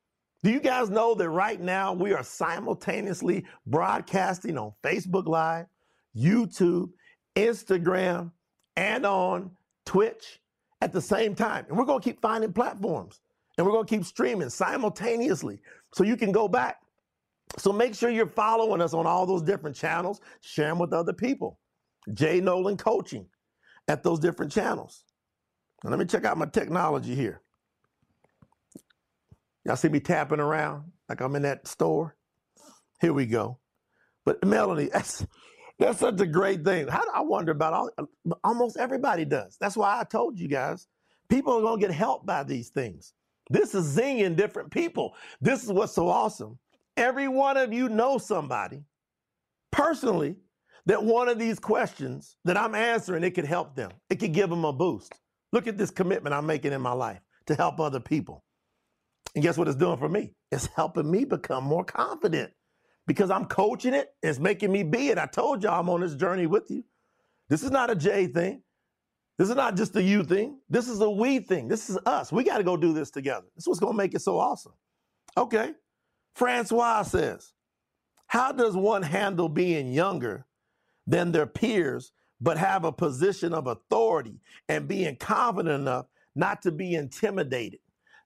Do 0.43 0.51
you 0.51 0.61
guys 0.61 0.89
know 0.89 1.15
that 1.15 1.29
right 1.29 1.61
now 1.61 1.93
we 1.93 2.15
are 2.15 2.23
simultaneously 2.23 3.45
broadcasting 3.67 4.57
on 4.57 4.73
Facebook 4.83 5.27
Live, 5.27 5.67
YouTube, 6.17 6.91
Instagram, 7.37 8.31
and 8.77 9.05
on 9.05 9.51
Twitch 9.85 10.41
at 10.81 10.93
the 10.93 11.01
same 11.03 11.35
time? 11.35 11.67
And 11.69 11.77
we're 11.77 11.85
going 11.85 12.01
to 12.01 12.05
keep 12.09 12.23
finding 12.23 12.55
platforms 12.55 13.21
and 13.59 13.67
we're 13.67 13.73
going 13.73 13.85
to 13.87 13.95
keep 13.97 14.07
streaming 14.07 14.49
simultaneously 14.49 15.61
so 15.93 16.05
you 16.05 16.17
can 16.17 16.33
go 16.33 16.49
back. 16.49 16.81
So 17.59 17.73
make 17.73 17.95
sure 17.95 18.11
you're 18.11 18.27
following 18.27 18.81
us 18.81 18.95
on 18.95 19.07
all 19.07 19.27
those 19.27 19.43
different 19.43 19.77
channels, 19.77 20.21
them 20.57 20.79
with 20.79 20.93
other 20.93 21.13
people. 21.13 21.59
Jay 22.15 22.41
Nolan 22.41 22.77
Coaching 22.77 23.27
at 23.89 24.03
those 24.03 24.19
different 24.19 24.53
channels. 24.53 25.05
Let 25.85 25.99
me 25.99 26.05
check 26.05 26.25
out 26.25 26.39
my 26.39 26.47
technology 26.47 27.15
here. 27.15 27.43
Y'all 29.65 29.77
see 29.77 29.89
me 29.89 30.01
tapping 30.01 30.41
around 30.41 30.85
like 31.09 31.21
I'm 31.21 31.37
in 31.37 31.43
that 31.43 31.67
store? 31.67 32.17
Here 33.01 33.13
we 33.13 33.27
go. 33.27 33.59
But 34.25 34.45
Melanie, 34.45 34.91
that's 34.93 35.27
that's 35.79 36.01
such 36.01 36.21
a 36.21 36.27
great 36.27 36.65
thing. 36.65 36.89
How 36.89 37.03
do 37.03 37.11
I 37.15 37.23
wonder 37.23 37.53
about 37.53 37.73
all 37.73 37.91
almost 38.45 38.77
everybody 38.77 39.25
does. 39.25 39.57
That's 39.61 39.77
why 39.77 39.99
I 39.99 40.05
told 40.05 40.39
you 40.39 40.49
guys, 40.49 40.87
people 41.29 41.55
are 41.59 41.63
gonna 41.63 41.81
get 41.81 41.91
helped 41.91 42.27
by 42.27 42.45
these 42.45 42.69
things. 42.69 43.15
This 43.49 43.75
is 43.75 43.97
zinging 43.97 44.37
different 44.37 44.71
people. 44.71 45.15
This 45.41 45.65
is 45.65 45.73
what's 45.73 45.95
so 45.95 46.09
awesome. 46.09 46.59
Every 46.97 47.29
one 47.29 47.57
of 47.57 47.73
you 47.73 47.89
know 47.89 48.19
somebody 48.19 48.85
personally 49.71 50.37
that 50.87 51.05
one 51.05 51.29
of 51.29 51.39
these 51.39 51.59
questions 51.59 52.37
that 52.45 52.57
I'm 52.57 52.75
answering, 52.75 53.25
it 53.25 53.33
could 53.33 53.45
help 53.45 53.77
them. 53.77 53.91
It 54.11 54.17
could 54.17 54.33
give 54.33 54.51
them 54.51 54.65
a 54.65 54.73
boost. 54.73 55.15
Look 55.53 55.67
at 55.67 55.79
this 55.79 55.91
commitment 55.91 56.35
I'm 56.35 56.47
making 56.47 56.73
in 56.73 56.81
my 56.81 56.93
life 56.93 57.21
to 57.47 57.55
help 57.55 57.81
other 57.81 58.01
people. 58.01 58.45
And 59.35 59.45
guess 59.45 59.59
what 59.59 59.69
it's 59.69 59.77
doing 59.77 59.99
for 59.99 60.09
me? 60.09 60.35
It's 60.51 60.67
helping 60.77 61.11
me 61.11 61.25
become 61.25 61.65
more 61.65 61.85
confident 61.85 62.53
because 63.07 63.31
I'm 63.31 63.47
coaching 63.47 63.95
it. 63.95 64.11
It's 64.23 64.39
making 64.39 64.73
me 64.73 64.83
be 64.83 65.09
it. 65.11 65.19
I 65.19 65.27
told 65.27 65.63
y'all 65.63 65.81
I'm 65.81 65.89
on 65.91 66.01
this 66.01 66.15
journey 66.15 66.47
with 66.47 66.71
you. 66.71 66.85
This 67.49 67.63
is 67.63 67.71
not 67.71 67.91
a 67.91 67.95
J 67.97 68.29
thing. 68.29 68.63
This 69.39 69.49
is 69.49 69.57
not 69.57 69.77
just 69.77 69.97
a 69.97 70.03
you 70.03 70.25
thing. 70.25 70.61
This 70.69 70.89
is 70.89 71.01
a 71.01 71.11
we 71.11 71.41
thing. 71.41 71.69
This 71.69 71.91
is 71.91 71.99
us. 72.07 72.33
We 72.33 72.45
got 72.45 72.59
to 72.59 72.65
go 72.65 72.77
do 72.77 72.93
this 72.93 73.11
together. 73.11 73.47
This 73.57 73.65
is 73.65 73.69
what's 73.69 73.81
going 73.81 73.95
to 73.95 73.97
make 73.97 74.15
it 74.15 74.21
so 74.23 74.39
awesome. 74.39 74.75
Okay. 75.37 75.73
Francois 76.41 77.03
says, 77.03 77.53
How 78.27 78.51
does 78.51 78.75
one 78.75 79.03
handle 79.03 79.51
being 79.51 79.93
younger 79.93 80.47
than 81.07 81.33
their 81.33 81.45
peers, 81.45 82.13
but 82.41 82.57
have 82.57 82.87
a 82.87 82.93
position 82.93 83.53
of 83.53 83.67
authority 83.67 84.41
and 84.67 84.89
being 84.89 85.17
confident 85.17 85.83
enough 85.83 86.07
not 86.35 86.63
to 86.63 86.73
be 86.73 86.95
intimidated? 86.95 87.81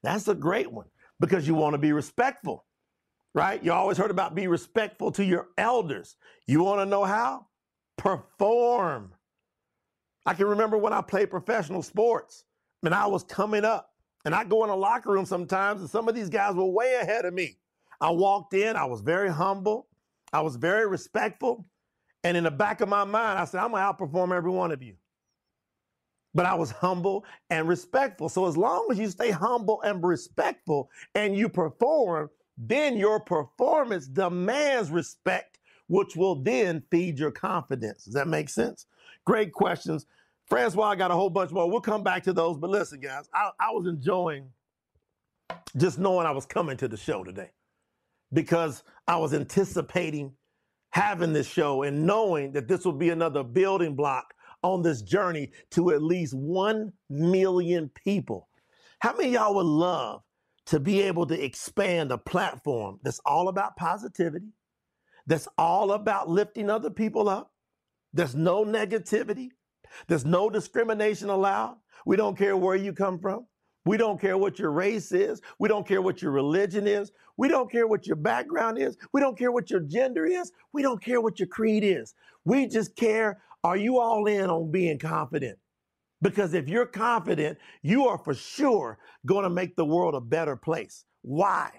That's 0.05 0.29
a 0.29 0.35
great 0.37 0.71
one 0.71 0.87
because 1.19 1.49
you 1.49 1.57
want 1.57 1.75
to 1.75 1.79
be 1.79 1.91
respectful, 1.93 2.65
right? 3.35 3.61
You 3.65 3.73
always 3.73 3.99
heard 3.99 4.13
about 4.13 4.37
be 4.37 4.47
respectful 4.47 5.11
to 5.11 5.25
your 5.25 5.49
elders. 5.59 6.15
You 6.47 6.63
want 6.63 6.83
to 6.83 6.87
know 6.87 7.03
how? 7.03 7.49
Perform. 7.97 9.13
I 10.25 10.35
can 10.35 10.47
remember 10.47 10.79
when 10.79 10.93
I 10.93 11.01
played 11.01 11.31
professional 11.31 11.83
sports 11.83 12.45
and 12.85 12.95
I 12.95 13.09
was 13.09 13.25
coming 13.25 13.65
up 13.65 13.91
and 14.25 14.37
I 14.37 14.45
go 14.45 14.63
in 14.63 14.71
a 14.71 14.77
locker 14.77 15.11
room 15.11 15.27
sometimes 15.27 15.81
and 15.81 15.91
some 15.91 16.09
of 16.09 16.15
these 16.15 16.31
guys 16.31 16.55
were 16.55 16.65
way 16.65 16.95
ahead 17.03 17.25
of 17.25 17.35
me. 17.35 17.57
I 18.01 18.11
walked 18.11 18.55
in, 18.55 18.77
I 18.77 18.85
was 18.85 19.01
very 19.01 19.31
humble, 19.31 19.89
I 20.33 20.41
was 20.41 20.57
very 20.57 20.87
respectful. 20.87 21.67
And 22.25 22.37
in 22.37 22.45
the 22.45 22.51
back 22.51 22.81
of 22.81 22.89
my 22.89 23.05
mind, 23.05 23.39
I 23.39 23.45
said, 23.45 23.61
I'm 23.61 23.71
to 23.71 23.77
outperform 23.77 24.35
every 24.35 24.51
one 24.51 24.73
of 24.73 24.83
you. 24.83 24.95
But 26.35 26.47
I 26.47 26.55
was 26.55 26.71
humble 26.71 27.25
and 27.51 27.69
respectful. 27.69 28.29
So 28.29 28.47
as 28.47 28.57
long 28.57 28.89
as 28.91 28.99
you 28.99 29.09
stay 29.09 29.31
humble 29.31 29.81
and 29.83 30.03
respectful 30.03 30.91
and 31.15 31.37
you 31.37 31.49
perform, 31.49 32.31
then 32.57 32.97
your 32.97 33.21
performance 33.21 34.07
demands 34.07 34.91
respect, 34.91 35.59
which 35.87 36.17
will 36.17 36.35
then 36.35 36.83
feed 36.91 37.19
your 37.19 37.31
confidence. 37.31 38.05
Does 38.05 38.15
that 38.15 38.27
make 38.27 38.49
sense? 38.49 38.87
Great 39.25 39.53
questions. 39.53 40.07
Francois, 40.47 40.91
I 40.91 40.97
got 40.97 41.11
a 41.11 41.15
whole 41.15 41.31
bunch 41.31 41.53
more. 41.53 41.71
We'll 41.71 41.81
come 41.81 42.03
back 42.03 42.25
to 42.25 42.33
those. 42.33 42.57
But 42.57 42.71
listen, 42.71 43.01
guys, 43.01 43.29
I, 43.33 43.51
I 43.61 43.71
was 43.71 43.87
enjoying 43.87 44.49
just 45.77 45.99
knowing 45.99 46.27
I 46.27 46.33
was 46.33 46.47
coming 46.47 46.77
to 46.79 46.89
the 46.89 46.97
show 46.97 47.23
today 47.23 47.51
because 48.33 48.83
I 49.07 49.17
was 49.17 49.35
anticipating 49.35 50.33
having 50.91 51.33
this 51.33 51.49
show 51.49 51.83
and 51.83 52.07
knowing 52.07 52.53
that 52.53 52.69
this 52.69 52.85
will 52.85 52.93
be 52.93 53.11
another 53.11 53.43
building 53.43 53.95
block 53.97 54.33
on 54.63 54.83
this 54.83 55.03
journey 55.03 55.51
to 55.71 55.91
at 55.91 56.03
least 56.03 56.35
1 56.35 56.93
million 57.11 57.91
people. 58.05 58.49
How 59.01 59.15
many 59.17 59.31
y'all 59.33 59.55
would 59.57 59.67
love 59.67 60.23
to 60.67 60.81
be 60.81 61.03
able 61.03 61.27
to 61.27 61.45
expand 61.45 62.13
a 62.13 62.19
platform 62.19 62.99
that's 63.03 63.21
all 63.27 63.49
about 63.49 63.77
positivity, 63.77 64.53
that's 65.27 65.49
all 65.59 65.93
about 65.93 66.29
lifting 66.29 66.71
other 66.71 66.91
people 66.91 67.29
up, 67.29 67.53
there's 68.13 68.35
no 68.35 68.65
negativity, 68.65 69.49
there's 70.07 70.25
no 70.25 70.49
discrimination 70.49 71.29
allowed. 71.29 71.77
We 72.07 72.17
don't 72.17 72.39
care 72.39 72.57
where 72.57 72.77
you 72.77 72.93
come 72.93 73.19
from. 73.19 73.47
We 73.85 73.97
don't 73.97 74.21
care 74.21 74.39
what 74.39 74.59
your 74.59 74.71
race 74.71 75.13
is. 75.13 75.43
We 75.59 75.69
don't 75.69 75.87
care 75.87 76.01
what 76.01 76.23
your 76.23 76.33
religion 76.33 76.87
is. 76.87 77.13
We 77.37 77.49
don't 77.49 77.71
care 77.71 77.87
what 77.87 78.07
your 78.07 78.17
background 78.17 78.79
is. 78.79 78.97
We 79.13 79.21
don't 79.21 79.37
care 79.37 79.53
what 79.53 79.71
your 79.71 79.81
gender 79.81 80.25
is. 80.25 80.53
We 80.73 80.83
don't 80.83 81.03
care 81.03 81.21
what 81.21 81.39
your 81.39 81.49
creed 81.49 81.85
is. 81.85 82.15
We 82.45 82.67
just 82.67 82.97
care 82.97 83.43
are 83.65 83.77
you 83.79 83.99
all 83.99 84.27
in 84.27 84.51
on 84.51 84.71
being 84.71 84.99
confident? 84.99 85.59
Because 86.21 86.53
if 86.53 86.69
you're 86.69 86.87
confident, 86.87 87.59
you 87.83 88.07
are 88.09 88.19
for 88.19 88.35
sure 88.35 88.99
going 89.27 89.45
to 89.45 89.51
make 89.51 89.75
the 89.75 89.85
world 89.87 90.15
a 90.15 90.21
better 90.21 90.55
place. 90.55 91.05
Why? 91.23 91.71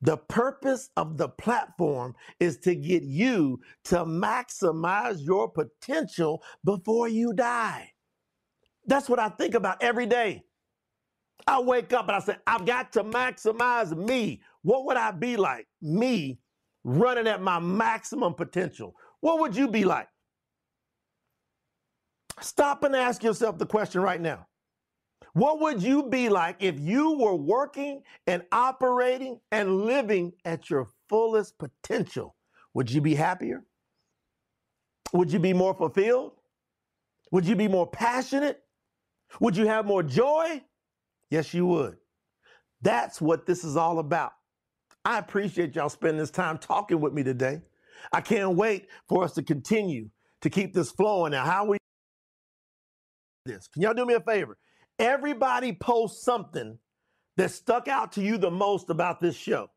The 0.00 0.16
purpose 0.16 0.90
of 0.96 1.16
the 1.16 1.28
platform 1.28 2.14
is 2.38 2.58
to 2.58 2.76
get 2.76 3.02
you 3.02 3.60
to 3.84 4.04
maximize 4.04 5.24
your 5.24 5.48
potential 5.48 6.42
before 6.64 7.08
you 7.08 7.32
die. 7.32 7.92
That's 8.86 9.08
what 9.08 9.18
I 9.18 9.28
think 9.28 9.54
about 9.54 9.82
every 9.82 10.06
day. 10.06 10.44
I 11.46 11.60
wake 11.60 11.92
up 11.92 12.08
and 12.08 12.16
I 12.16 12.20
say, 12.20 12.36
I've 12.46 12.66
got 12.66 12.92
to 12.92 13.04
maximize 13.04 13.96
me. 13.96 14.42
What 14.62 14.84
would 14.86 14.96
I 14.96 15.10
be 15.12 15.36
like? 15.36 15.66
Me 15.80 16.38
running 16.84 17.26
at 17.26 17.42
my 17.42 17.58
maximum 17.58 18.34
potential. 18.34 18.94
What 19.20 19.40
would 19.40 19.56
you 19.56 19.68
be 19.68 19.84
like? 19.84 20.08
Stop 22.40 22.84
and 22.84 22.94
ask 22.94 23.22
yourself 23.22 23.58
the 23.58 23.66
question 23.66 24.00
right 24.00 24.20
now. 24.20 24.46
What 25.32 25.60
would 25.60 25.82
you 25.82 26.08
be 26.08 26.28
like 26.28 26.56
if 26.60 26.78
you 26.80 27.18
were 27.18 27.34
working 27.34 28.02
and 28.26 28.42
operating 28.52 29.40
and 29.52 29.82
living 29.82 30.32
at 30.44 30.70
your 30.70 30.88
fullest 31.08 31.58
potential? 31.58 32.34
Would 32.74 32.90
you 32.90 33.00
be 33.00 33.14
happier? 33.14 33.64
Would 35.12 35.32
you 35.32 35.38
be 35.38 35.52
more 35.52 35.74
fulfilled? 35.74 36.32
Would 37.32 37.46
you 37.46 37.56
be 37.56 37.68
more 37.68 37.86
passionate? 37.86 38.62
Would 39.40 39.56
you 39.56 39.66
have 39.66 39.86
more 39.86 40.02
joy? 40.02 40.62
Yes, 41.30 41.52
you 41.54 41.66
would. 41.66 41.96
That's 42.82 43.20
what 43.20 43.46
this 43.46 43.64
is 43.64 43.76
all 43.76 43.98
about. 43.98 44.32
I 45.04 45.18
appreciate 45.18 45.74
y'all 45.74 45.88
spending 45.88 46.18
this 46.18 46.30
time 46.30 46.58
talking 46.58 47.00
with 47.00 47.12
me 47.12 47.22
today. 47.22 47.62
I 48.12 48.20
can't 48.20 48.56
wait 48.56 48.88
for 49.08 49.24
us 49.24 49.32
to 49.34 49.42
continue 49.42 50.10
to 50.42 50.50
keep 50.50 50.74
this 50.74 50.90
flowing. 50.90 51.32
Now, 51.32 51.44
how 51.44 51.66
we 51.66 51.78
this? 53.44 53.68
Can 53.68 53.82
y'all 53.82 53.94
do 53.94 54.06
me 54.06 54.14
a 54.14 54.20
favor? 54.20 54.56
Everybody 54.98 55.72
post 55.72 56.24
something 56.24 56.78
that 57.36 57.50
stuck 57.50 57.88
out 57.88 58.12
to 58.12 58.22
you 58.22 58.38
the 58.38 58.50
most 58.50 58.90
about 58.90 59.20
this 59.20 59.36
show. 59.36 59.70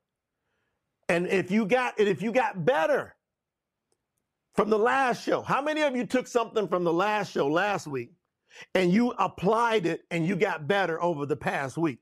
And 1.09 1.27
if 1.27 1.51
you 1.51 1.65
got 1.65 1.99
and 1.99 2.07
if 2.07 2.21
you 2.21 2.31
got 2.31 2.65
better 2.65 3.15
from 4.55 4.69
the 4.69 4.79
last 4.79 5.23
show, 5.23 5.41
how 5.41 5.61
many 5.61 5.81
of 5.81 5.95
you 5.95 6.05
took 6.05 6.27
something 6.27 6.67
from 6.67 6.83
the 6.83 6.93
last 6.93 7.31
show 7.31 7.47
last 7.47 7.87
week 7.87 8.11
and 8.75 8.91
you 8.91 9.11
applied 9.11 9.85
it 9.85 10.03
and 10.11 10.25
you 10.25 10.35
got 10.35 10.67
better 10.67 11.01
over 11.01 11.25
the 11.25 11.35
past 11.35 11.77
week? 11.77 11.99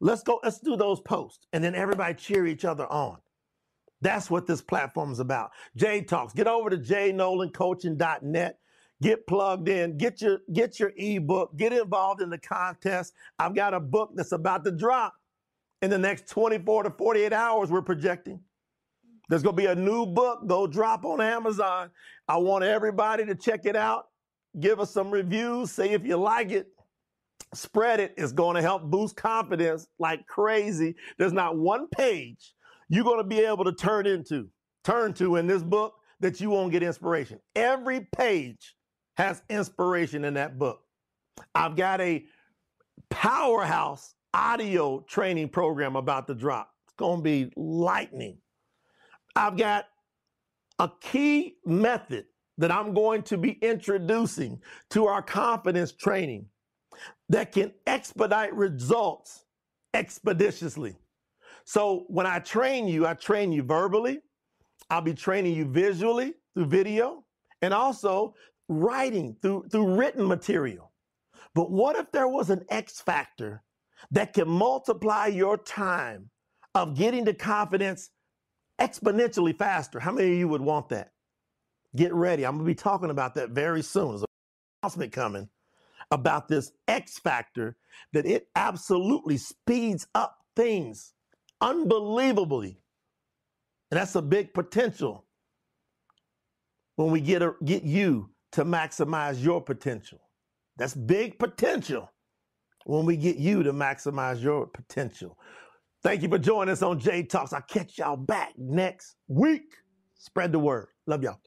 Let's 0.00 0.22
go, 0.22 0.40
let's 0.42 0.60
do 0.60 0.76
those 0.76 1.00
posts 1.00 1.46
and 1.52 1.62
then 1.62 1.74
everybody 1.74 2.14
cheer 2.14 2.46
each 2.46 2.64
other 2.64 2.86
on. 2.86 3.18
That's 4.00 4.30
what 4.30 4.46
this 4.46 4.62
platform 4.62 5.10
is 5.10 5.18
about. 5.18 5.50
Jay 5.76 6.02
Talks. 6.02 6.32
Get 6.32 6.46
over 6.46 6.70
to 6.70 6.76
jnolancoaching.net 6.76 8.58
get 9.00 9.26
plugged 9.26 9.68
in, 9.68 9.96
get 9.96 10.20
your 10.20 10.38
get 10.52 10.80
your 10.80 10.92
ebook, 10.96 11.56
get 11.56 11.72
involved 11.72 12.20
in 12.20 12.30
the 12.30 12.38
contest. 12.38 13.14
I've 13.38 13.54
got 13.54 13.74
a 13.74 13.80
book 13.80 14.10
that's 14.14 14.32
about 14.32 14.64
to 14.64 14.70
drop 14.70 15.14
in 15.82 15.90
the 15.90 15.98
next 15.98 16.28
24 16.28 16.84
to 16.84 16.90
48 16.90 17.32
hours 17.32 17.70
we're 17.70 17.82
projecting. 17.82 18.40
There's 19.28 19.42
going 19.42 19.56
to 19.56 19.62
be 19.62 19.66
a 19.66 19.74
new 19.74 20.06
book 20.06 20.46
go 20.46 20.66
drop 20.66 21.04
on 21.04 21.20
Amazon. 21.20 21.90
I 22.26 22.38
want 22.38 22.64
everybody 22.64 23.26
to 23.26 23.34
check 23.34 23.66
it 23.66 23.76
out. 23.76 24.07
Give 24.58 24.80
us 24.80 24.90
some 24.90 25.10
reviews, 25.10 25.70
say 25.70 25.90
if 25.90 26.04
you 26.04 26.16
like 26.16 26.50
it. 26.50 26.68
Spread 27.54 28.00
it. 28.00 28.14
It's 28.16 28.32
going 28.32 28.56
to 28.56 28.62
help 28.62 28.82
boost 28.84 29.16
confidence 29.16 29.86
like 29.98 30.26
crazy. 30.26 30.96
There's 31.18 31.32
not 31.32 31.56
one 31.56 31.88
page 31.88 32.54
you're 32.88 33.04
going 33.04 33.18
to 33.18 33.24
be 33.24 33.40
able 33.40 33.64
to 33.64 33.72
turn 33.72 34.06
into, 34.06 34.48
turn 34.84 35.12
to 35.14 35.36
in 35.36 35.46
this 35.46 35.62
book 35.62 35.94
that 36.20 36.40
you 36.40 36.50
won't 36.50 36.72
get 36.72 36.82
inspiration. 36.82 37.38
Every 37.54 38.08
page 38.16 38.74
has 39.16 39.42
inspiration 39.48 40.24
in 40.24 40.34
that 40.34 40.58
book. 40.58 40.80
I've 41.54 41.76
got 41.76 42.00
a 42.00 42.24
powerhouse 43.10 44.14
audio 44.34 45.00
training 45.08 45.50
program 45.50 45.96
about 45.96 46.26
to 46.28 46.34
drop. 46.34 46.70
It's 46.86 46.94
going 46.96 47.18
to 47.18 47.22
be 47.22 47.52
lightning. 47.56 48.38
I've 49.36 49.56
got 49.56 49.86
a 50.78 50.90
key 51.00 51.56
method 51.64 52.26
that 52.58 52.70
I'm 52.70 52.92
going 52.92 53.22
to 53.24 53.38
be 53.38 53.52
introducing 53.62 54.60
to 54.90 55.06
our 55.06 55.22
confidence 55.22 55.92
training 55.92 56.46
that 57.28 57.52
can 57.52 57.72
expedite 57.86 58.54
results 58.54 59.44
expeditiously. 59.94 60.96
So 61.64 62.04
when 62.08 62.26
I 62.26 62.40
train 62.40 62.88
you, 62.88 63.06
I 63.06 63.14
train 63.14 63.52
you 63.52 63.62
verbally, 63.62 64.20
I'll 64.90 65.02
be 65.02 65.14
training 65.14 65.54
you 65.54 65.66
visually 65.66 66.34
through 66.54 66.66
video, 66.66 67.24
and 67.62 67.74
also 67.74 68.34
writing, 68.68 69.36
through, 69.42 69.66
through 69.70 69.94
written 69.96 70.26
material. 70.26 70.92
But 71.54 71.70
what 71.70 71.96
if 71.96 72.10
there 72.12 72.28
was 72.28 72.50
an 72.50 72.64
X 72.68 73.00
factor 73.00 73.62
that 74.10 74.32
can 74.32 74.48
multiply 74.48 75.26
your 75.26 75.56
time 75.56 76.30
of 76.74 76.96
getting 76.96 77.24
to 77.26 77.34
confidence 77.34 78.10
exponentially 78.80 79.56
faster? 79.56 80.00
How 80.00 80.12
many 80.12 80.32
of 80.32 80.38
you 80.38 80.48
would 80.48 80.60
want 80.60 80.88
that? 80.90 81.12
Get 81.96 82.12
ready. 82.12 82.44
I'm 82.44 82.54
going 82.54 82.66
to 82.66 82.70
be 82.70 82.74
talking 82.74 83.10
about 83.10 83.34
that 83.36 83.50
very 83.50 83.82
soon. 83.82 84.10
There's 84.10 84.22
an 84.22 84.26
announcement 84.82 85.12
coming 85.12 85.48
about 86.10 86.48
this 86.48 86.72
X 86.86 87.18
factor 87.18 87.76
that 88.12 88.26
it 88.26 88.48
absolutely 88.54 89.36
speeds 89.36 90.06
up 90.14 90.36
things 90.56 91.12
unbelievably. 91.60 92.80
And 93.90 93.98
that's 93.98 94.14
a 94.14 94.22
big 94.22 94.52
potential 94.52 95.24
when 96.96 97.10
we 97.10 97.20
get, 97.20 97.42
a, 97.42 97.54
get 97.64 97.84
you 97.84 98.30
to 98.52 98.64
maximize 98.64 99.42
your 99.42 99.60
potential. 99.60 100.20
That's 100.76 100.94
big 100.94 101.38
potential 101.38 102.10
when 102.84 103.04
we 103.04 103.16
get 103.16 103.36
you 103.36 103.62
to 103.62 103.72
maximize 103.72 104.42
your 104.42 104.66
potential. 104.66 105.38
Thank 106.02 106.22
you 106.22 106.28
for 106.28 106.38
joining 106.38 106.72
us 106.72 106.82
on 106.82 107.00
J 107.00 107.24
Talks. 107.24 107.52
I'll 107.52 107.62
catch 107.62 107.98
y'all 107.98 108.16
back 108.16 108.52
next 108.56 109.16
week. 109.26 109.74
Spread 110.18 110.52
the 110.52 110.58
word. 110.58 110.88
Love 111.06 111.22
y'all. 111.22 111.38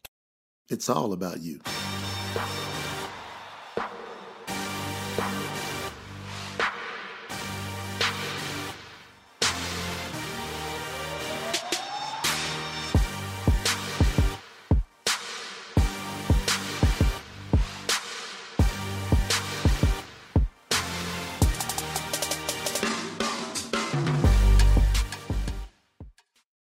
It's 0.71 0.87
all 0.87 1.11
about 1.11 1.41
you. 1.41 1.59